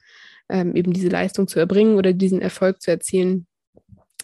ähm, 0.49 0.77
eben 0.77 0.93
diese 0.93 1.09
Leistung 1.09 1.49
zu 1.49 1.59
erbringen 1.59 1.97
oder 1.97 2.13
diesen 2.13 2.41
Erfolg 2.41 2.81
zu 2.81 2.93
erzielen, 2.93 3.47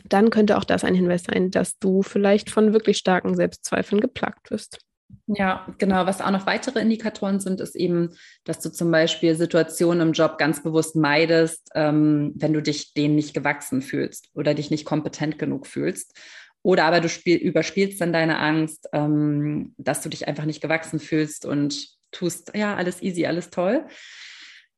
dann 0.08 0.30
könnte 0.30 0.56
auch 0.56 0.64
das 0.64 0.84
ein 0.84 0.94
Hinweis 0.94 1.24
sein, 1.24 1.50
dass 1.50 1.78
du 1.78 2.02
vielleicht 2.02 2.50
von 2.50 2.72
wirklich 2.72 2.98
starken 2.98 3.34
Selbstzweifeln 3.34 4.00
geplagt 4.00 4.50
wirst. 4.50 4.78
Ja, 5.26 5.67
genau. 5.79 6.07
Was 6.07 6.21
auch 6.21 6.31
noch 6.31 6.47
weitere 6.47 6.81
Indikatoren 6.81 7.40
sind, 7.40 7.61
ist 7.61 7.76
eben, 7.76 8.11
dass 8.45 8.61
du 8.61 8.71
zum 8.71 8.90
Beispiel 8.90 9.35
Situationen 9.35 10.09
im 10.09 10.12
Job 10.12 10.38
ganz 10.38 10.62
bewusst 10.62 10.97
meidest, 10.97 11.69
ähm, 11.75 12.33
wenn 12.35 12.52
du 12.52 12.61
dich 12.62 12.95
denen 12.95 13.14
nicht 13.14 13.35
gewachsen 13.35 13.83
fühlst 13.83 14.29
oder 14.35 14.55
dich 14.55 14.71
nicht 14.71 14.85
kompetent 14.85 15.38
genug 15.38 15.67
fühlst. 15.67 16.19
Oder 16.62 16.85
aber 16.85 17.00
du 17.00 17.09
spiel, 17.09 17.37
überspielst 17.37 18.00
dann 18.00 18.12
deine 18.12 18.38
Angst, 18.38 18.88
ähm, 18.93 19.75
dass 19.79 20.02
du 20.02 20.09
dich 20.09 20.29
einfach 20.29 20.45
nicht 20.45 20.61
gewachsen 20.61 20.99
fühlst 21.00 21.47
und 21.47 21.88
tust, 22.11 22.52
ja, 22.55 22.76
alles 22.76 23.02
easy, 23.02 23.25
alles 23.26 23.50
toll. 23.50 23.87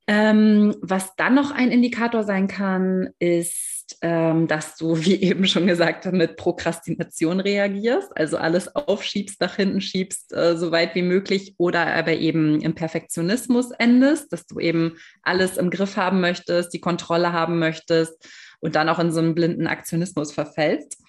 Ähm, 0.08 0.74
was 0.80 1.14
dann 1.16 1.34
noch 1.34 1.52
ein 1.52 1.70
Indikator 1.70 2.24
sein 2.24 2.48
kann, 2.48 3.10
ist, 3.20 3.98
ähm, 4.00 4.48
dass 4.48 4.76
du, 4.76 4.96
wie 5.04 5.22
eben 5.22 5.46
schon 5.46 5.66
gesagt, 5.66 6.10
mit 6.12 6.36
Prokrastination 6.36 7.40
reagierst, 7.40 8.10
also 8.16 8.36
alles 8.36 8.74
aufschiebst, 8.74 9.40
nach 9.40 9.56
hinten 9.56 9.80
schiebst, 9.80 10.32
äh, 10.32 10.56
so 10.56 10.72
weit 10.72 10.94
wie 10.94 11.02
möglich, 11.02 11.54
oder 11.58 11.86
aber 11.86 12.14
eben 12.14 12.60
im 12.60 12.74
Perfektionismus 12.74 13.70
endest, 13.78 14.32
dass 14.32 14.46
du 14.46 14.58
eben 14.58 14.96
alles 15.22 15.56
im 15.56 15.70
Griff 15.70 15.96
haben 15.96 16.20
möchtest, 16.20 16.72
die 16.72 16.80
Kontrolle 16.80 17.32
haben 17.32 17.58
möchtest 17.58 18.14
und 18.60 18.74
dann 18.74 18.88
auch 18.88 18.98
in 18.98 19.12
so 19.12 19.20
einen 19.20 19.34
blinden 19.34 19.66
Aktionismus 19.66 20.32
verfällst. 20.32 21.02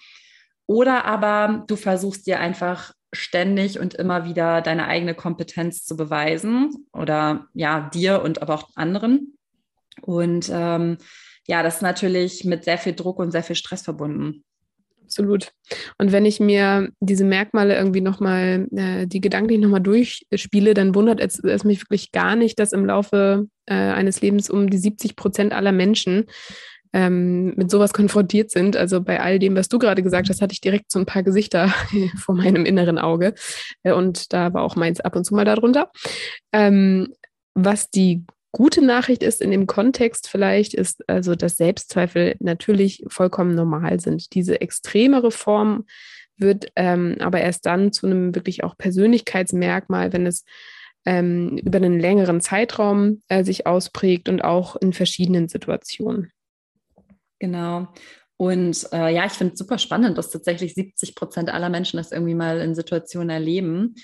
Oder 0.66 1.04
aber 1.04 1.64
du 1.66 1.76
versuchst 1.76 2.26
dir 2.26 2.40
einfach 2.40 2.92
ständig 3.14 3.78
und 3.78 3.94
immer 3.94 4.24
wieder 4.24 4.60
deine 4.60 4.86
eigene 4.86 5.14
Kompetenz 5.14 5.84
zu 5.84 5.96
beweisen 5.96 6.86
oder 6.92 7.46
ja, 7.54 7.90
dir 7.92 8.22
und 8.22 8.42
aber 8.42 8.54
auch 8.54 8.70
anderen. 8.74 9.36
Und 10.02 10.50
ähm, 10.52 10.98
ja, 11.46 11.62
das 11.62 11.76
ist 11.76 11.82
natürlich 11.82 12.44
mit 12.44 12.64
sehr 12.64 12.78
viel 12.78 12.94
Druck 12.94 13.18
und 13.18 13.30
sehr 13.30 13.42
viel 13.42 13.56
Stress 13.56 13.82
verbunden. 13.82 14.44
Absolut. 15.04 15.52
Und 15.98 16.12
wenn 16.12 16.24
ich 16.24 16.40
mir 16.40 16.88
diese 17.00 17.24
Merkmale 17.24 17.76
irgendwie 17.76 18.00
nochmal, 18.00 18.66
äh, 18.74 19.06
die 19.06 19.20
gedanklich 19.20 19.60
nochmal 19.60 19.82
durchspiele, 19.82 20.72
dann 20.72 20.94
wundert 20.94 21.20
es, 21.20 21.38
es, 21.44 21.64
mich 21.64 21.82
wirklich 21.82 22.10
gar 22.10 22.36
nicht, 22.36 22.58
dass 22.58 22.72
im 22.72 22.86
Laufe 22.86 23.46
äh, 23.66 23.74
eines 23.74 24.22
Lebens 24.22 24.48
um 24.48 24.70
die 24.70 24.78
70 24.78 25.14
Prozent 25.14 25.52
aller 25.52 25.72
Menschen 25.72 26.24
ähm, 26.94 27.54
mit 27.56 27.70
sowas 27.72 27.92
konfrontiert 27.92 28.52
sind. 28.52 28.76
Also 28.76 29.02
bei 29.02 29.20
all 29.20 29.40
dem, 29.40 29.56
was 29.56 29.68
du 29.68 29.78
gerade 29.78 30.02
gesagt 30.02 30.28
hast, 30.28 30.40
hatte 30.40 30.52
ich 30.52 30.60
direkt 30.60 30.92
so 30.92 31.00
ein 31.00 31.06
paar 31.06 31.24
Gesichter 31.24 31.74
vor 32.16 32.36
meinem 32.36 32.64
inneren 32.64 32.98
Auge. 32.98 33.34
Äh, 33.82 33.92
und 33.92 34.32
da 34.32 34.54
war 34.54 34.62
auch 34.62 34.76
meins 34.76 35.00
ab 35.00 35.16
und 35.16 35.24
zu 35.24 35.34
mal 35.34 35.44
darunter. 35.44 35.90
Ähm, 36.52 37.12
was 37.54 37.90
die 37.90 38.24
gute 38.52 38.80
Nachricht 38.80 39.24
ist 39.24 39.42
in 39.42 39.50
dem 39.50 39.66
Kontext 39.66 40.28
vielleicht, 40.28 40.72
ist 40.72 41.08
also, 41.08 41.34
dass 41.34 41.56
Selbstzweifel 41.56 42.36
natürlich 42.38 43.04
vollkommen 43.08 43.56
normal 43.56 43.98
sind. 43.98 44.32
Diese 44.32 44.60
extremere 44.60 45.32
Form 45.32 45.86
wird 46.36 46.70
ähm, 46.76 47.16
aber 47.18 47.40
erst 47.40 47.66
dann 47.66 47.92
zu 47.92 48.06
einem 48.06 48.36
wirklich 48.36 48.62
auch 48.62 48.76
Persönlichkeitsmerkmal, 48.78 50.12
wenn 50.12 50.26
es 50.26 50.44
ähm, 51.04 51.58
über 51.58 51.78
einen 51.78 51.98
längeren 51.98 52.40
Zeitraum 52.40 53.20
äh, 53.28 53.42
sich 53.42 53.66
ausprägt 53.66 54.28
und 54.28 54.42
auch 54.42 54.76
in 54.76 54.92
verschiedenen 54.92 55.48
Situationen. 55.48 56.30
Genau. 57.44 57.88
Und 58.38 58.88
äh, 58.90 59.14
ja, 59.14 59.26
ich 59.26 59.32
finde 59.32 59.52
es 59.52 59.58
super 59.58 59.76
spannend, 59.76 60.16
dass 60.16 60.30
tatsächlich 60.30 60.72
70 60.72 61.14
Prozent 61.14 61.50
aller 61.52 61.68
Menschen 61.68 61.98
das 61.98 62.10
irgendwie 62.10 62.34
mal 62.34 62.58
in 62.62 62.74
Situationen 62.74 63.28
erleben. 63.28 63.96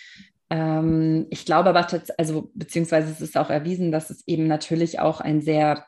Ähm, 0.51 1.27
ich 1.31 1.47
glaube 1.47 1.71
aber, 1.71 1.87
also 2.19 2.51
beziehungsweise 2.53 3.11
es 3.11 3.23
ist 3.23 3.39
auch 3.39 3.49
erwiesen, 3.49 3.93
dass 3.93 4.11
es 4.11 4.29
eben 4.29 4.47
natürlich 4.47 5.01
auch 5.01 5.23
ein 5.23 5.41
sehr 5.41 5.87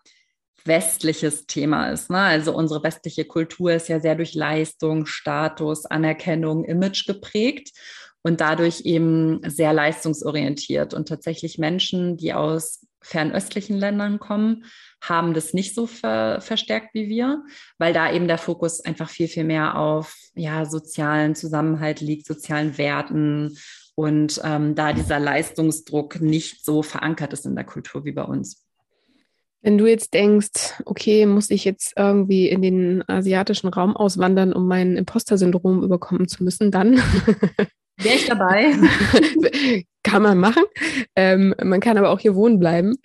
westliches 0.64 1.44
Thema 1.46 1.90
ist. 1.90 2.08
Ne? 2.08 2.20
Also 2.20 2.56
unsere 2.56 2.82
westliche 2.82 3.26
Kultur 3.26 3.72
ist 3.74 3.90
ja 3.90 4.00
sehr 4.00 4.14
durch 4.14 4.32
Leistung, 4.32 5.04
Status, 5.04 5.84
Anerkennung, 5.84 6.64
Image 6.64 7.06
geprägt 7.06 7.76
und 8.22 8.40
dadurch 8.40 8.86
eben 8.86 9.42
sehr 9.46 9.74
leistungsorientiert. 9.74 10.94
Und 10.94 11.06
tatsächlich 11.06 11.58
Menschen, 11.58 12.16
die 12.16 12.32
aus 12.32 12.86
fernöstlichen 13.02 13.76
Ländern 13.76 14.18
kommen, 14.18 14.64
haben 15.02 15.34
das 15.34 15.52
nicht 15.52 15.74
so 15.74 15.86
ver 15.86 16.40
verstärkt 16.40 16.94
wie 16.94 17.08
wir, 17.08 17.42
weil 17.76 17.92
da 17.92 18.10
eben 18.12 18.28
der 18.28 18.38
Fokus 18.38 18.80
einfach 18.80 19.10
viel, 19.10 19.28
viel 19.28 19.44
mehr 19.44 19.76
auf 19.76 20.16
ja, 20.34 20.64
sozialen 20.64 21.34
Zusammenhalt 21.34 22.00
liegt, 22.00 22.26
sozialen 22.26 22.78
Werten 22.78 23.58
und 23.96 24.40
ähm, 24.44 24.74
da 24.74 24.92
dieser 24.92 25.18
Leistungsdruck 25.18 26.20
nicht 26.20 26.64
so 26.64 26.82
verankert 26.82 27.32
ist 27.32 27.44
in 27.44 27.56
der 27.56 27.64
Kultur 27.64 28.04
wie 28.04 28.12
bei 28.12 28.22
uns. 28.22 28.64
Wenn 29.60 29.78
du 29.78 29.86
jetzt 29.86 30.14
denkst, 30.14 30.82
okay, 30.86 31.26
muss 31.26 31.50
ich 31.50 31.64
jetzt 31.64 31.92
irgendwie 31.96 32.48
in 32.48 32.62
den 32.62 33.08
asiatischen 33.08 33.68
Raum 33.68 33.96
auswandern, 33.96 34.52
um 34.52 34.66
mein 34.66 34.96
Imposter-Syndrom 34.96 35.84
überkommen 35.84 36.26
zu 36.26 36.42
müssen, 36.42 36.70
dann 36.70 37.00
wäre 38.04 38.16
ich 38.16 38.26
dabei. 38.26 38.72
kann 40.04 40.22
man 40.22 40.38
machen. 40.38 40.64
Ähm, 41.16 41.54
man 41.62 41.80
kann 41.80 41.96
aber 41.96 42.10
auch 42.10 42.20
hier 42.20 42.34
wohnen 42.34 42.58
bleiben 42.58 42.96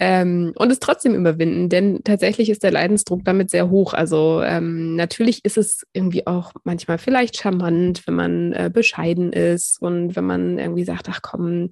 ähm, 0.00 0.52
und 0.56 0.72
es 0.72 0.80
trotzdem 0.80 1.14
überwinden, 1.14 1.68
denn 1.68 2.00
tatsächlich 2.04 2.50
ist 2.50 2.64
der 2.64 2.72
Leidensdruck 2.72 3.24
damit 3.24 3.50
sehr 3.50 3.70
hoch. 3.70 3.94
Also 3.94 4.42
ähm, 4.42 4.96
natürlich 4.96 5.44
ist 5.44 5.56
es 5.56 5.86
irgendwie 5.92 6.26
auch 6.26 6.52
manchmal 6.64 6.98
vielleicht 6.98 7.36
charmant, 7.36 8.06
wenn 8.06 8.14
man 8.14 8.52
äh, 8.52 8.70
bescheiden 8.72 9.32
ist 9.32 9.80
und 9.80 10.16
wenn 10.16 10.24
man 10.24 10.58
irgendwie 10.58 10.84
sagt, 10.84 11.08
ach 11.08 11.22
komm, 11.22 11.70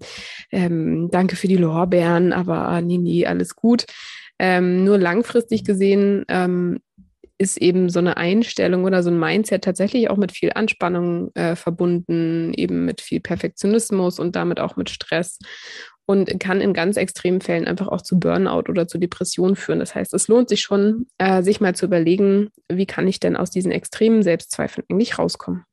ähm, 0.52 1.09
danke 1.11 1.35
für 1.37 1.49
die 1.49 1.57
Lorbeeren, 1.57 2.33
aber 2.33 2.81
nee, 2.81 2.99
nee, 2.99 3.26
alles 3.26 3.57
gut. 3.57 3.87
Ähm, 4.38 4.85
nur 4.85 4.99
langfristig 4.99 5.64
gesehen 5.64 6.25
ähm, 6.29 6.79
ist 7.43 7.59
eben 7.59 7.91
so 7.91 7.99
eine 7.99 8.17
Einstellung 8.17 8.85
oder 8.85 9.03
so 9.03 9.11
ein 9.11 9.19
Mindset 9.19 9.65
tatsächlich 9.65 10.09
auch 10.09 10.17
mit 10.17 10.31
viel 10.31 10.53
Anspannung 10.55 11.33
äh, 11.35 11.57
verbunden, 11.57 12.55
eben 12.55 12.85
mit 12.85 13.01
viel 13.01 13.21
Perfektionismus 13.21 14.21
und 14.21 14.37
damit 14.37 14.61
auch 14.61 14.77
mit 14.77 14.91
Stress 14.91 15.39
und 16.07 16.39
kann 16.39 16.61
in 16.61 16.73
ganz 16.73 16.97
extremen 16.97 17.41
Fällen 17.41 17.67
einfach 17.67 17.89
auch 17.89 18.03
zu 18.03 18.19
Burnout 18.19 18.69
oder 18.69 18.87
zu 18.87 18.99
Depressionen 18.99 19.57
führen. 19.57 19.81
Das 19.81 19.95
heißt, 19.95 20.15
es 20.15 20.29
lohnt 20.29 20.49
sich 20.49 20.61
schon, 20.61 21.07
äh, 21.19 21.43
sich 21.43 21.61
mal 21.61 21.75
zu 21.75 21.87
überlegen, 21.87 22.51
wie 22.69 22.87
kann 22.87 23.09
ich 23.09 23.19
denn 23.19 23.37
aus 23.37 23.51
diesen 23.51 23.73
extremen 23.73 24.23
Selbstzweifeln 24.23 24.87
eigentlich 24.89 25.19
rauskommen. 25.19 25.65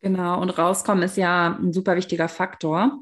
Genau, 0.00 0.40
und 0.40 0.50
rauskommen 0.50 1.02
ist 1.02 1.16
ja 1.16 1.58
ein 1.60 1.72
super 1.72 1.96
wichtiger 1.96 2.28
Faktor. 2.28 2.98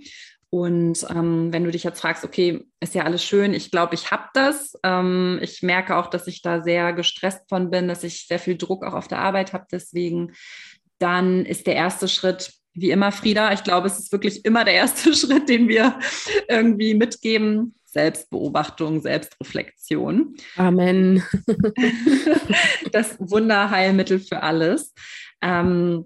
Und 0.51 1.07
ähm, 1.09 1.53
wenn 1.53 1.65
du 1.65 1.71
dich 1.71 1.85
jetzt 1.85 2.01
fragst, 2.01 2.25
okay, 2.25 2.67
ist 2.81 2.95
ja 2.97 3.05
alles 3.05 3.25
schön, 3.25 3.55
ich 3.55 3.71
glaube, 3.71 3.95
ich 3.95 4.11
habe 4.11 4.25
das. 4.35 4.77
Ähm, 4.83 5.39
ich 5.43 5.63
merke 5.63 5.97
auch, 5.97 6.09
dass 6.09 6.27
ich 6.27 6.43
da 6.43 6.61
sehr 6.63 6.93
gestresst 6.93 7.49
von 7.49 7.71
bin, 7.71 7.87
dass 7.87 8.03
ich 8.03 8.27
sehr 8.27 8.41
viel 8.41 8.57
Druck 8.57 8.85
auch 8.85 8.95
auf 8.95 9.07
der 9.07 9.21
Arbeit 9.21 9.53
habe. 9.53 9.67
Deswegen, 9.71 10.33
dann 10.99 11.47
ist 11.47 11.69
der 11.69 11.77
erste 11.77 12.09
Schritt, 12.09 12.53
wie 12.73 12.91
immer, 12.91 13.13
Frieda, 13.13 13.53
ich 13.53 13.63
glaube, 13.63 13.87
es 13.87 13.99
ist 13.99 14.13
wirklich 14.13 14.45
immer 14.45 14.65
der 14.65 14.75
erste 14.75 15.15
Schritt, 15.15 15.49
den 15.49 15.69
wir 15.69 15.99
irgendwie 16.49 16.95
mitgeben. 16.95 17.75
Selbstbeobachtung, 17.85 19.01
Selbstreflexion. 19.01 20.37
Amen. 20.57 21.25
das 22.93 23.17
Wunderheilmittel 23.19 24.21
für 24.21 24.43
alles. 24.43 24.95
Ähm, 25.43 26.05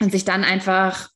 und 0.00 0.10
sich 0.10 0.24
dann 0.24 0.42
einfach 0.42 1.10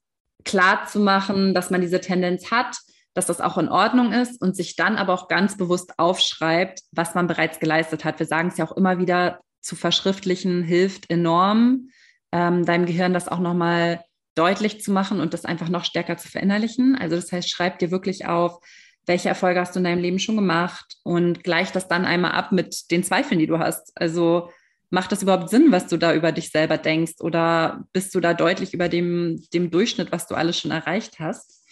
klar 0.46 0.86
zu 0.86 1.00
machen, 1.00 1.52
dass 1.52 1.70
man 1.70 1.82
diese 1.82 2.00
Tendenz 2.00 2.50
hat, 2.50 2.76
dass 3.12 3.26
das 3.26 3.40
auch 3.40 3.58
in 3.58 3.68
Ordnung 3.68 4.12
ist 4.12 4.40
und 4.40 4.56
sich 4.56 4.76
dann 4.76 4.96
aber 4.96 5.12
auch 5.12 5.28
ganz 5.28 5.56
bewusst 5.56 5.98
aufschreibt, 5.98 6.80
was 6.92 7.14
man 7.14 7.26
bereits 7.26 7.60
geleistet 7.60 8.04
hat. 8.04 8.18
Wir 8.18 8.26
sagen 8.26 8.48
es 8.48 8.56
ja 8.56 8.66
auch 8.66 8.76
immer 8.76 8.98
wieder, 8.98 9.40
zu 9.60 9.74
verschriftlichen 9.74 10.62
hilft 10.62 11.10
enorm, 11.10 11.88
ähm, 12.30 12.64
deinem 12.64 12.86
Gehirn 12.86 13.12
das 13.12 13.28
auch 13.28 13.40
nochmal 13.40 14.00
deutlich 14.36 14.80
zu 14.80 14.92
machen 14.92 15.20
und 15.20 15.34
das 15.34 15.44
einfach 15.44 15.68
noch 15.68 15.84
stärker 15.84 16.16
zu 16.18 16.28
verinnerlichen. 16.28 16.96
Also 16.96 17.16
das 17.16 17.32
heißt, 17.32 17.50
schreib 17.50 17.78
dir 17.78 17.90
wirklich 17.90 18.26
auf, 18.26 18.60
welche 19.06 19.28
Erfolge 19.28 19.60
hast 19.60 19.74
du 19.74 19.80
in 19.80 19.84
deinem 19.84 20.02
Leben 20.02 20.18
schon 20.18 20.36
gemacht 20.36 20.96
und 21.02 21.42
gleich 21.42 21.72
das 21.72 21.88
dann 21.88 22.04
einmal 22.04 22.32
ab 22.32 22.52
mit 22.52 22.90
den 22.90 23.02
Zweifeln, 23.02 23.38
die 23.38 23.46
du 23.46 23.58
hast. 23.58 23.92
Also 23.94 24.50
macht 24.90 25.12
das 25.12 25.22
überhaupt 25.22 25.50
Sinn, 25.50 25.72
was 25.72 25.88
du 25.88 25.96
da 25.96 26.14
über 26.14 26.32
dich 26.32 26.50
selber 26.50 26.78
denkst? 26.78 27.20
Oder 27.20 27.84
bist 27.92 28.14
du 28.14 28.20
da 28.20 28.34
deutlich 28.34 28.72
über 28.72 28.88
dem, 28.88 29.42
dem 29.52 29.70
Durchschnitt, 29.70 30.12
was 30.12 30.26
du 30.26 30.34
alles 30.34 30.58
schon 30.58 30.70
erreicht 30.70 31.18
hast? 31.18 31.64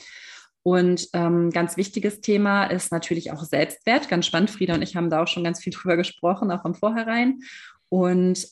Und 0.62 1.08
ähm, 1.12 1.50
ganz 1.50 1.76
wichtiges 1.76 2.20
Thema 2.20 2.64
ist 2.64 2.90
natürlich 2.90 3.30
auch 3.30 3.44
Selbstwert. 3.44 4.08
Ganz 4.08 4.26
spannend. 4.26 4.50
Frieda 4.50 4.74
und 4.74 4.82
ich 4.82 4.96
haben 4.96 5.10
da 5.10 5.22
auch 5.22 5.28
schon 5.28 5.44
ganz 5.44 5.60
viel 5.60 5.72
drüber 5.74 5.96
gesprochen, 5.96 6.50
auch 6.50 6.64
im 6.64 6.74
Vorherein. 6.74 7.40
Und 7.88 8.46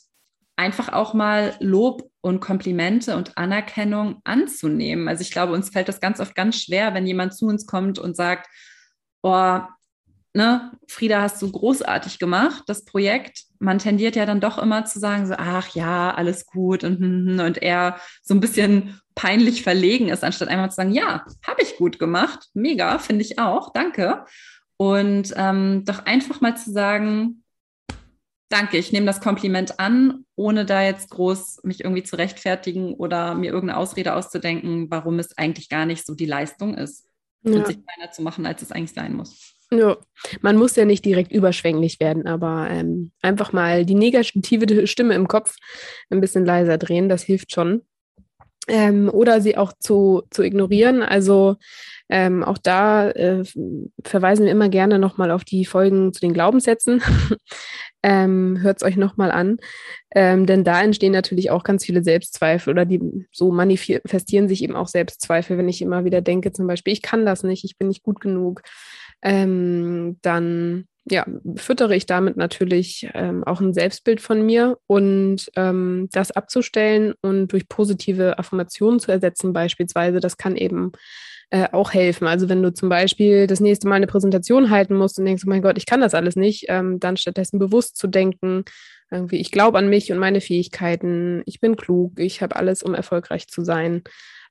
einfach 0.57 0.93
auch 0.93 1.15
mal 1.15 1.57
Lob 1.61 2.11
und 2.21 2.41
Komplimente 2.41 3.17
und 3.17 3.37
Anerkennung 3.39 4.21
anzunehmen. 4.25 5.09
Also 5.09 5.23
ich 5.23 5.33
glaube, 5.33 5.55
uns 5.55 5.71
fällt 5.71 5.89
das 5.89 6.01
ganz 6.01 6.21
oft 6.21 6.35
ganz 6.35 6.57
schwer, 6.57 6.95
wenn 6.95 7.07
jemand 7.07 7.35
zu 7.35 7.47
uns 7.47 7.67
kommt 7.67 7.99
und 7.99 8.15
sagt, 8.15 8.49
oh, 9.23 9.61
ne, 10.35 10.73
Frieda, 10.89 11.23
hast 11.23 11.41
du 11.43 11.51
großartig 11.51 12.19
gemacht, 12.19 12.65
das 12.67 12.85
Projekt. 12.85 13.45
Man 13.59 13.79
tendiert 13.79 14.17
ja 14.17 14.27
dann 14.27 14.41
doch 14.41 14.59
immer 14.59 14.85
zu 14.85 14.99
sagen, 14.99 15.27
so, 15.27 15.35
ach 15.37 15.75
ja, 15.75 16.13
alles 16.15 16.47
gut 16.47 16.85
und, 16.85 16.99
hm, 16.99 17.29
hm, 17.29 17.41
und 17.41 17.63
er 17.63 17.99
so 18.23 18.35
ein 18.35 18.41
bisschen 18.41 19.01
peinlich 19.15 19.63
verlegen 19.63 20.09
ist, 20.09 20.25
anstatt 20.25 20.49
einmal 20.49 20.71
zu 20.71 20.77
sagen, 20.77 20.93
ja, 20.93 21.25
habe 21.47 21.63
ich 21.63 21.77
gut 21.77 21.99
gemacht, 21.99 22.49
mega, 22.55 22.99
finde 22.99 23.23
ich 23.23 23.39
auch, 23.39 23.73
danke. 23.73 24.25
Und 24.79 25.35
ähm, 25.37 25.85
doch 25.85 26.07
einfach 26.07 26.41
mal 26.41 26.57
zu 26.57 26.73
sagen, 26.73 27.45
danke, 28.49 28.79
ich 28.79 28.93
nehme 28.93 29.07
das 29.07 29.21
Kompliment 29.21 29.79
an, 29.79 30.25
ohne 30.35 30.65
da 30.65 30.83
jetzt 30.83 31.11
groß 31.11 31.61
mich 31.65 31.85
irgendwie 31.85 32.03
zu 32.03 32.17
rechtfertigen 32.17 32.95
oder 32.95 33.35
mir 33.35 33.53
irgendeine 33.53 33.79
Ausrede 33.79 34.15
auszudenken, 34.15 34.91
warum 34.91 35.19
es 35.19 35.37
eigentlich 35.37 35.69
gar 35.69 35.87
nicht 35.87 36.07
so 36.07 36.15
die 36.15 36.27
Leistung 36.27 36.75
ist. 36.75 37.07
Ja. 37.43 37.57
Und 37.57 37.67
sich 37.67 37.79
kleiner 37.85 38.13
zu 38.13 38.23
machen, 38.23 38.47
als 38.47 38.63
es 38.63 38.73
eigentlich 38.73 38.93
sein 38.93 39.15
muss. 39.15 39.55
Ja, 39.73 39.97
man 40.43 40.57
muss 40.57 40.77
ja 40.77 40.85
nicht 40.85 41.03
direkt 41.05 41.33
überschwänglich 41.33 41.99
werden, 41.99 42.27
aber 42.27 42.69
ähm, 42.71 43.11
einfach 43.23 43.55
mal 43.55 43.87
die 43.87 43.95
negative 43.95 44.87
Stimme 44.87 45.15
im 45.15 45.29
Kopf 45.29 45.57
ein 46.11 46.21
bisschen 46.21 46.45
leiser 46.45 46.77
drehen, 46.77 47.09
das 47.09 47.23
hilft 47.23 47.53
schon. 47.53 47.81
Ähm, 48.69 49.09
oder 49.09 49.41
sie 49.41 49.57
auch 49.57 49.73
zu, 49.81 50.23
zu 50.31 50.43
ignorieren. 50.43 51.03
Also 51.03 51.57
ähm, 52.09 52.45
auch 52.45 52.59
da 52.59 53.11
äh, 53.11 53.45
verweisen 54.05 54.45
wir 54.45 54.53
immer 54.53 54.69
gerne 54.69 54.99
nochmal 54.99 55.31
auf 55.31 55.45
die 55.45 55.65
Folgen 55.65 56.13
zu 56.13 56.21
den 56.21 56.35
Glaubenssätzen. 56.35 57.03
ähm, 58.03 58.59
Hört 58.61 58.77
es 58.77 58.83
euch 58.87 58.97
nochmal 58.97 59.33
an. 59.33 59.57
Ähm, 60.15 60.47
denn 60.47 60.63
da 60.63 60.83
entstehen 60.83 61.13
natürlich 61.13 61.51
auch 61.51 61.65
ganz 61.65 61.85
viele 61.85 62.05
Selbstzweifel 62.05 62.71
oder 62.73 62.85
die 62.85 63.01
so 63.33 63.51
manifestieren 63.51 64.49
sich 64.49 64.63
eben 64.63 64.77
auch 64.77 64.89
Selbstzweifel, 64.89 65.57
wenn 65.57 65.69
ich 65.69 65.81
immer 65.81 66.05
wieder 66.05 66.21
denke, 66.21 66.53
zum 66.53 66.67
Beispiel, 66.67 66.93
ich 66.93 67.03
kann 67.03 67.25
das 67.25 67.43
nicht, 67.43 67.65
ich 67.65 67.79
bin 67.79 67.89
nicht 67.89 68.03
gut 68.03 68.21
genug 68.21 68.63
ähm, 69.23 70.19
dann 70.23 70.87
ja, 71.05 71.27
füttere 71.57 71.97
ich 71.97 72.07
damit 72.07 72.37
natürlich 72.37 73.09
ähm, 73.15 73.43
auch 73.45 73.61
ein 73.61 73.75
Selbstbild 73.75 74.21
von 74.21 74.47
mir 74.47 74.79
und 74.87 75.51
ähm, 75.57 76.09
das 76.13 76.31
abzustellen 76.31 77.15
und 77.23 77.49
durch 77.49 77.69
positive 77.69 78.39
Affirmationen 78.39 79.01
zu 79.01 79.11
ersetzen, 79.11 79.53
beispielsweise, 79.53 80.21
das 80.21 80.37
kann 80.37 80.57
eben 80.57 80.93
äh, 81.51 81.69
auch 81.73 81.93
helfen. 81.93 82.29
Also 82.29 82.49
wenn 82.49 82.63
du 82.63 82.73
zum 82.73 82.89
Beispiel 82.89 83.49
das 83.49 83.61
nächste 83.61 83.89
Mal 83.89 83.97
eine 83.97 84.07
Präsentation 84.07 84.71
halten 84.71 84.95
musst 84.95 85.19
und 85.19 85.25
denkst, 85.25 85.43
oh 85.45 85.51
mein 85.51 85.63
Gott, 85.63 85.77
ich 85.77 85.87
kann 85.87 86.01
das 86.01 86.15
alles 86.15 86.37
nicht, 86.37 86.67
ähm, 86.69 87.01
dann 87.01 87.17
stattdessen 87.17 87.59
bewusst 87.59 87.97
zu 87.97 88.07
denken, 88.07 88.65
irgendwie, 89.11 89.37
ich 89.37 89.51
glaube 89.51 89.79
an 89.79 89.89
mich 89.89 90.11
und 90.11 90.19
meine 90.19 90.41
Fähigkeiten, 90.41 91.43
ich 91.45 91.61
bin 91.61 91.77
klug, 91.77 92.19
ich 92.19 92.43
habe 92.43 92.57
alles, 92.57 92.83
um 92.83 92.95
erfolgreich 92.95 93.49
zu 93.49 93.65
sein. 93.65 94.03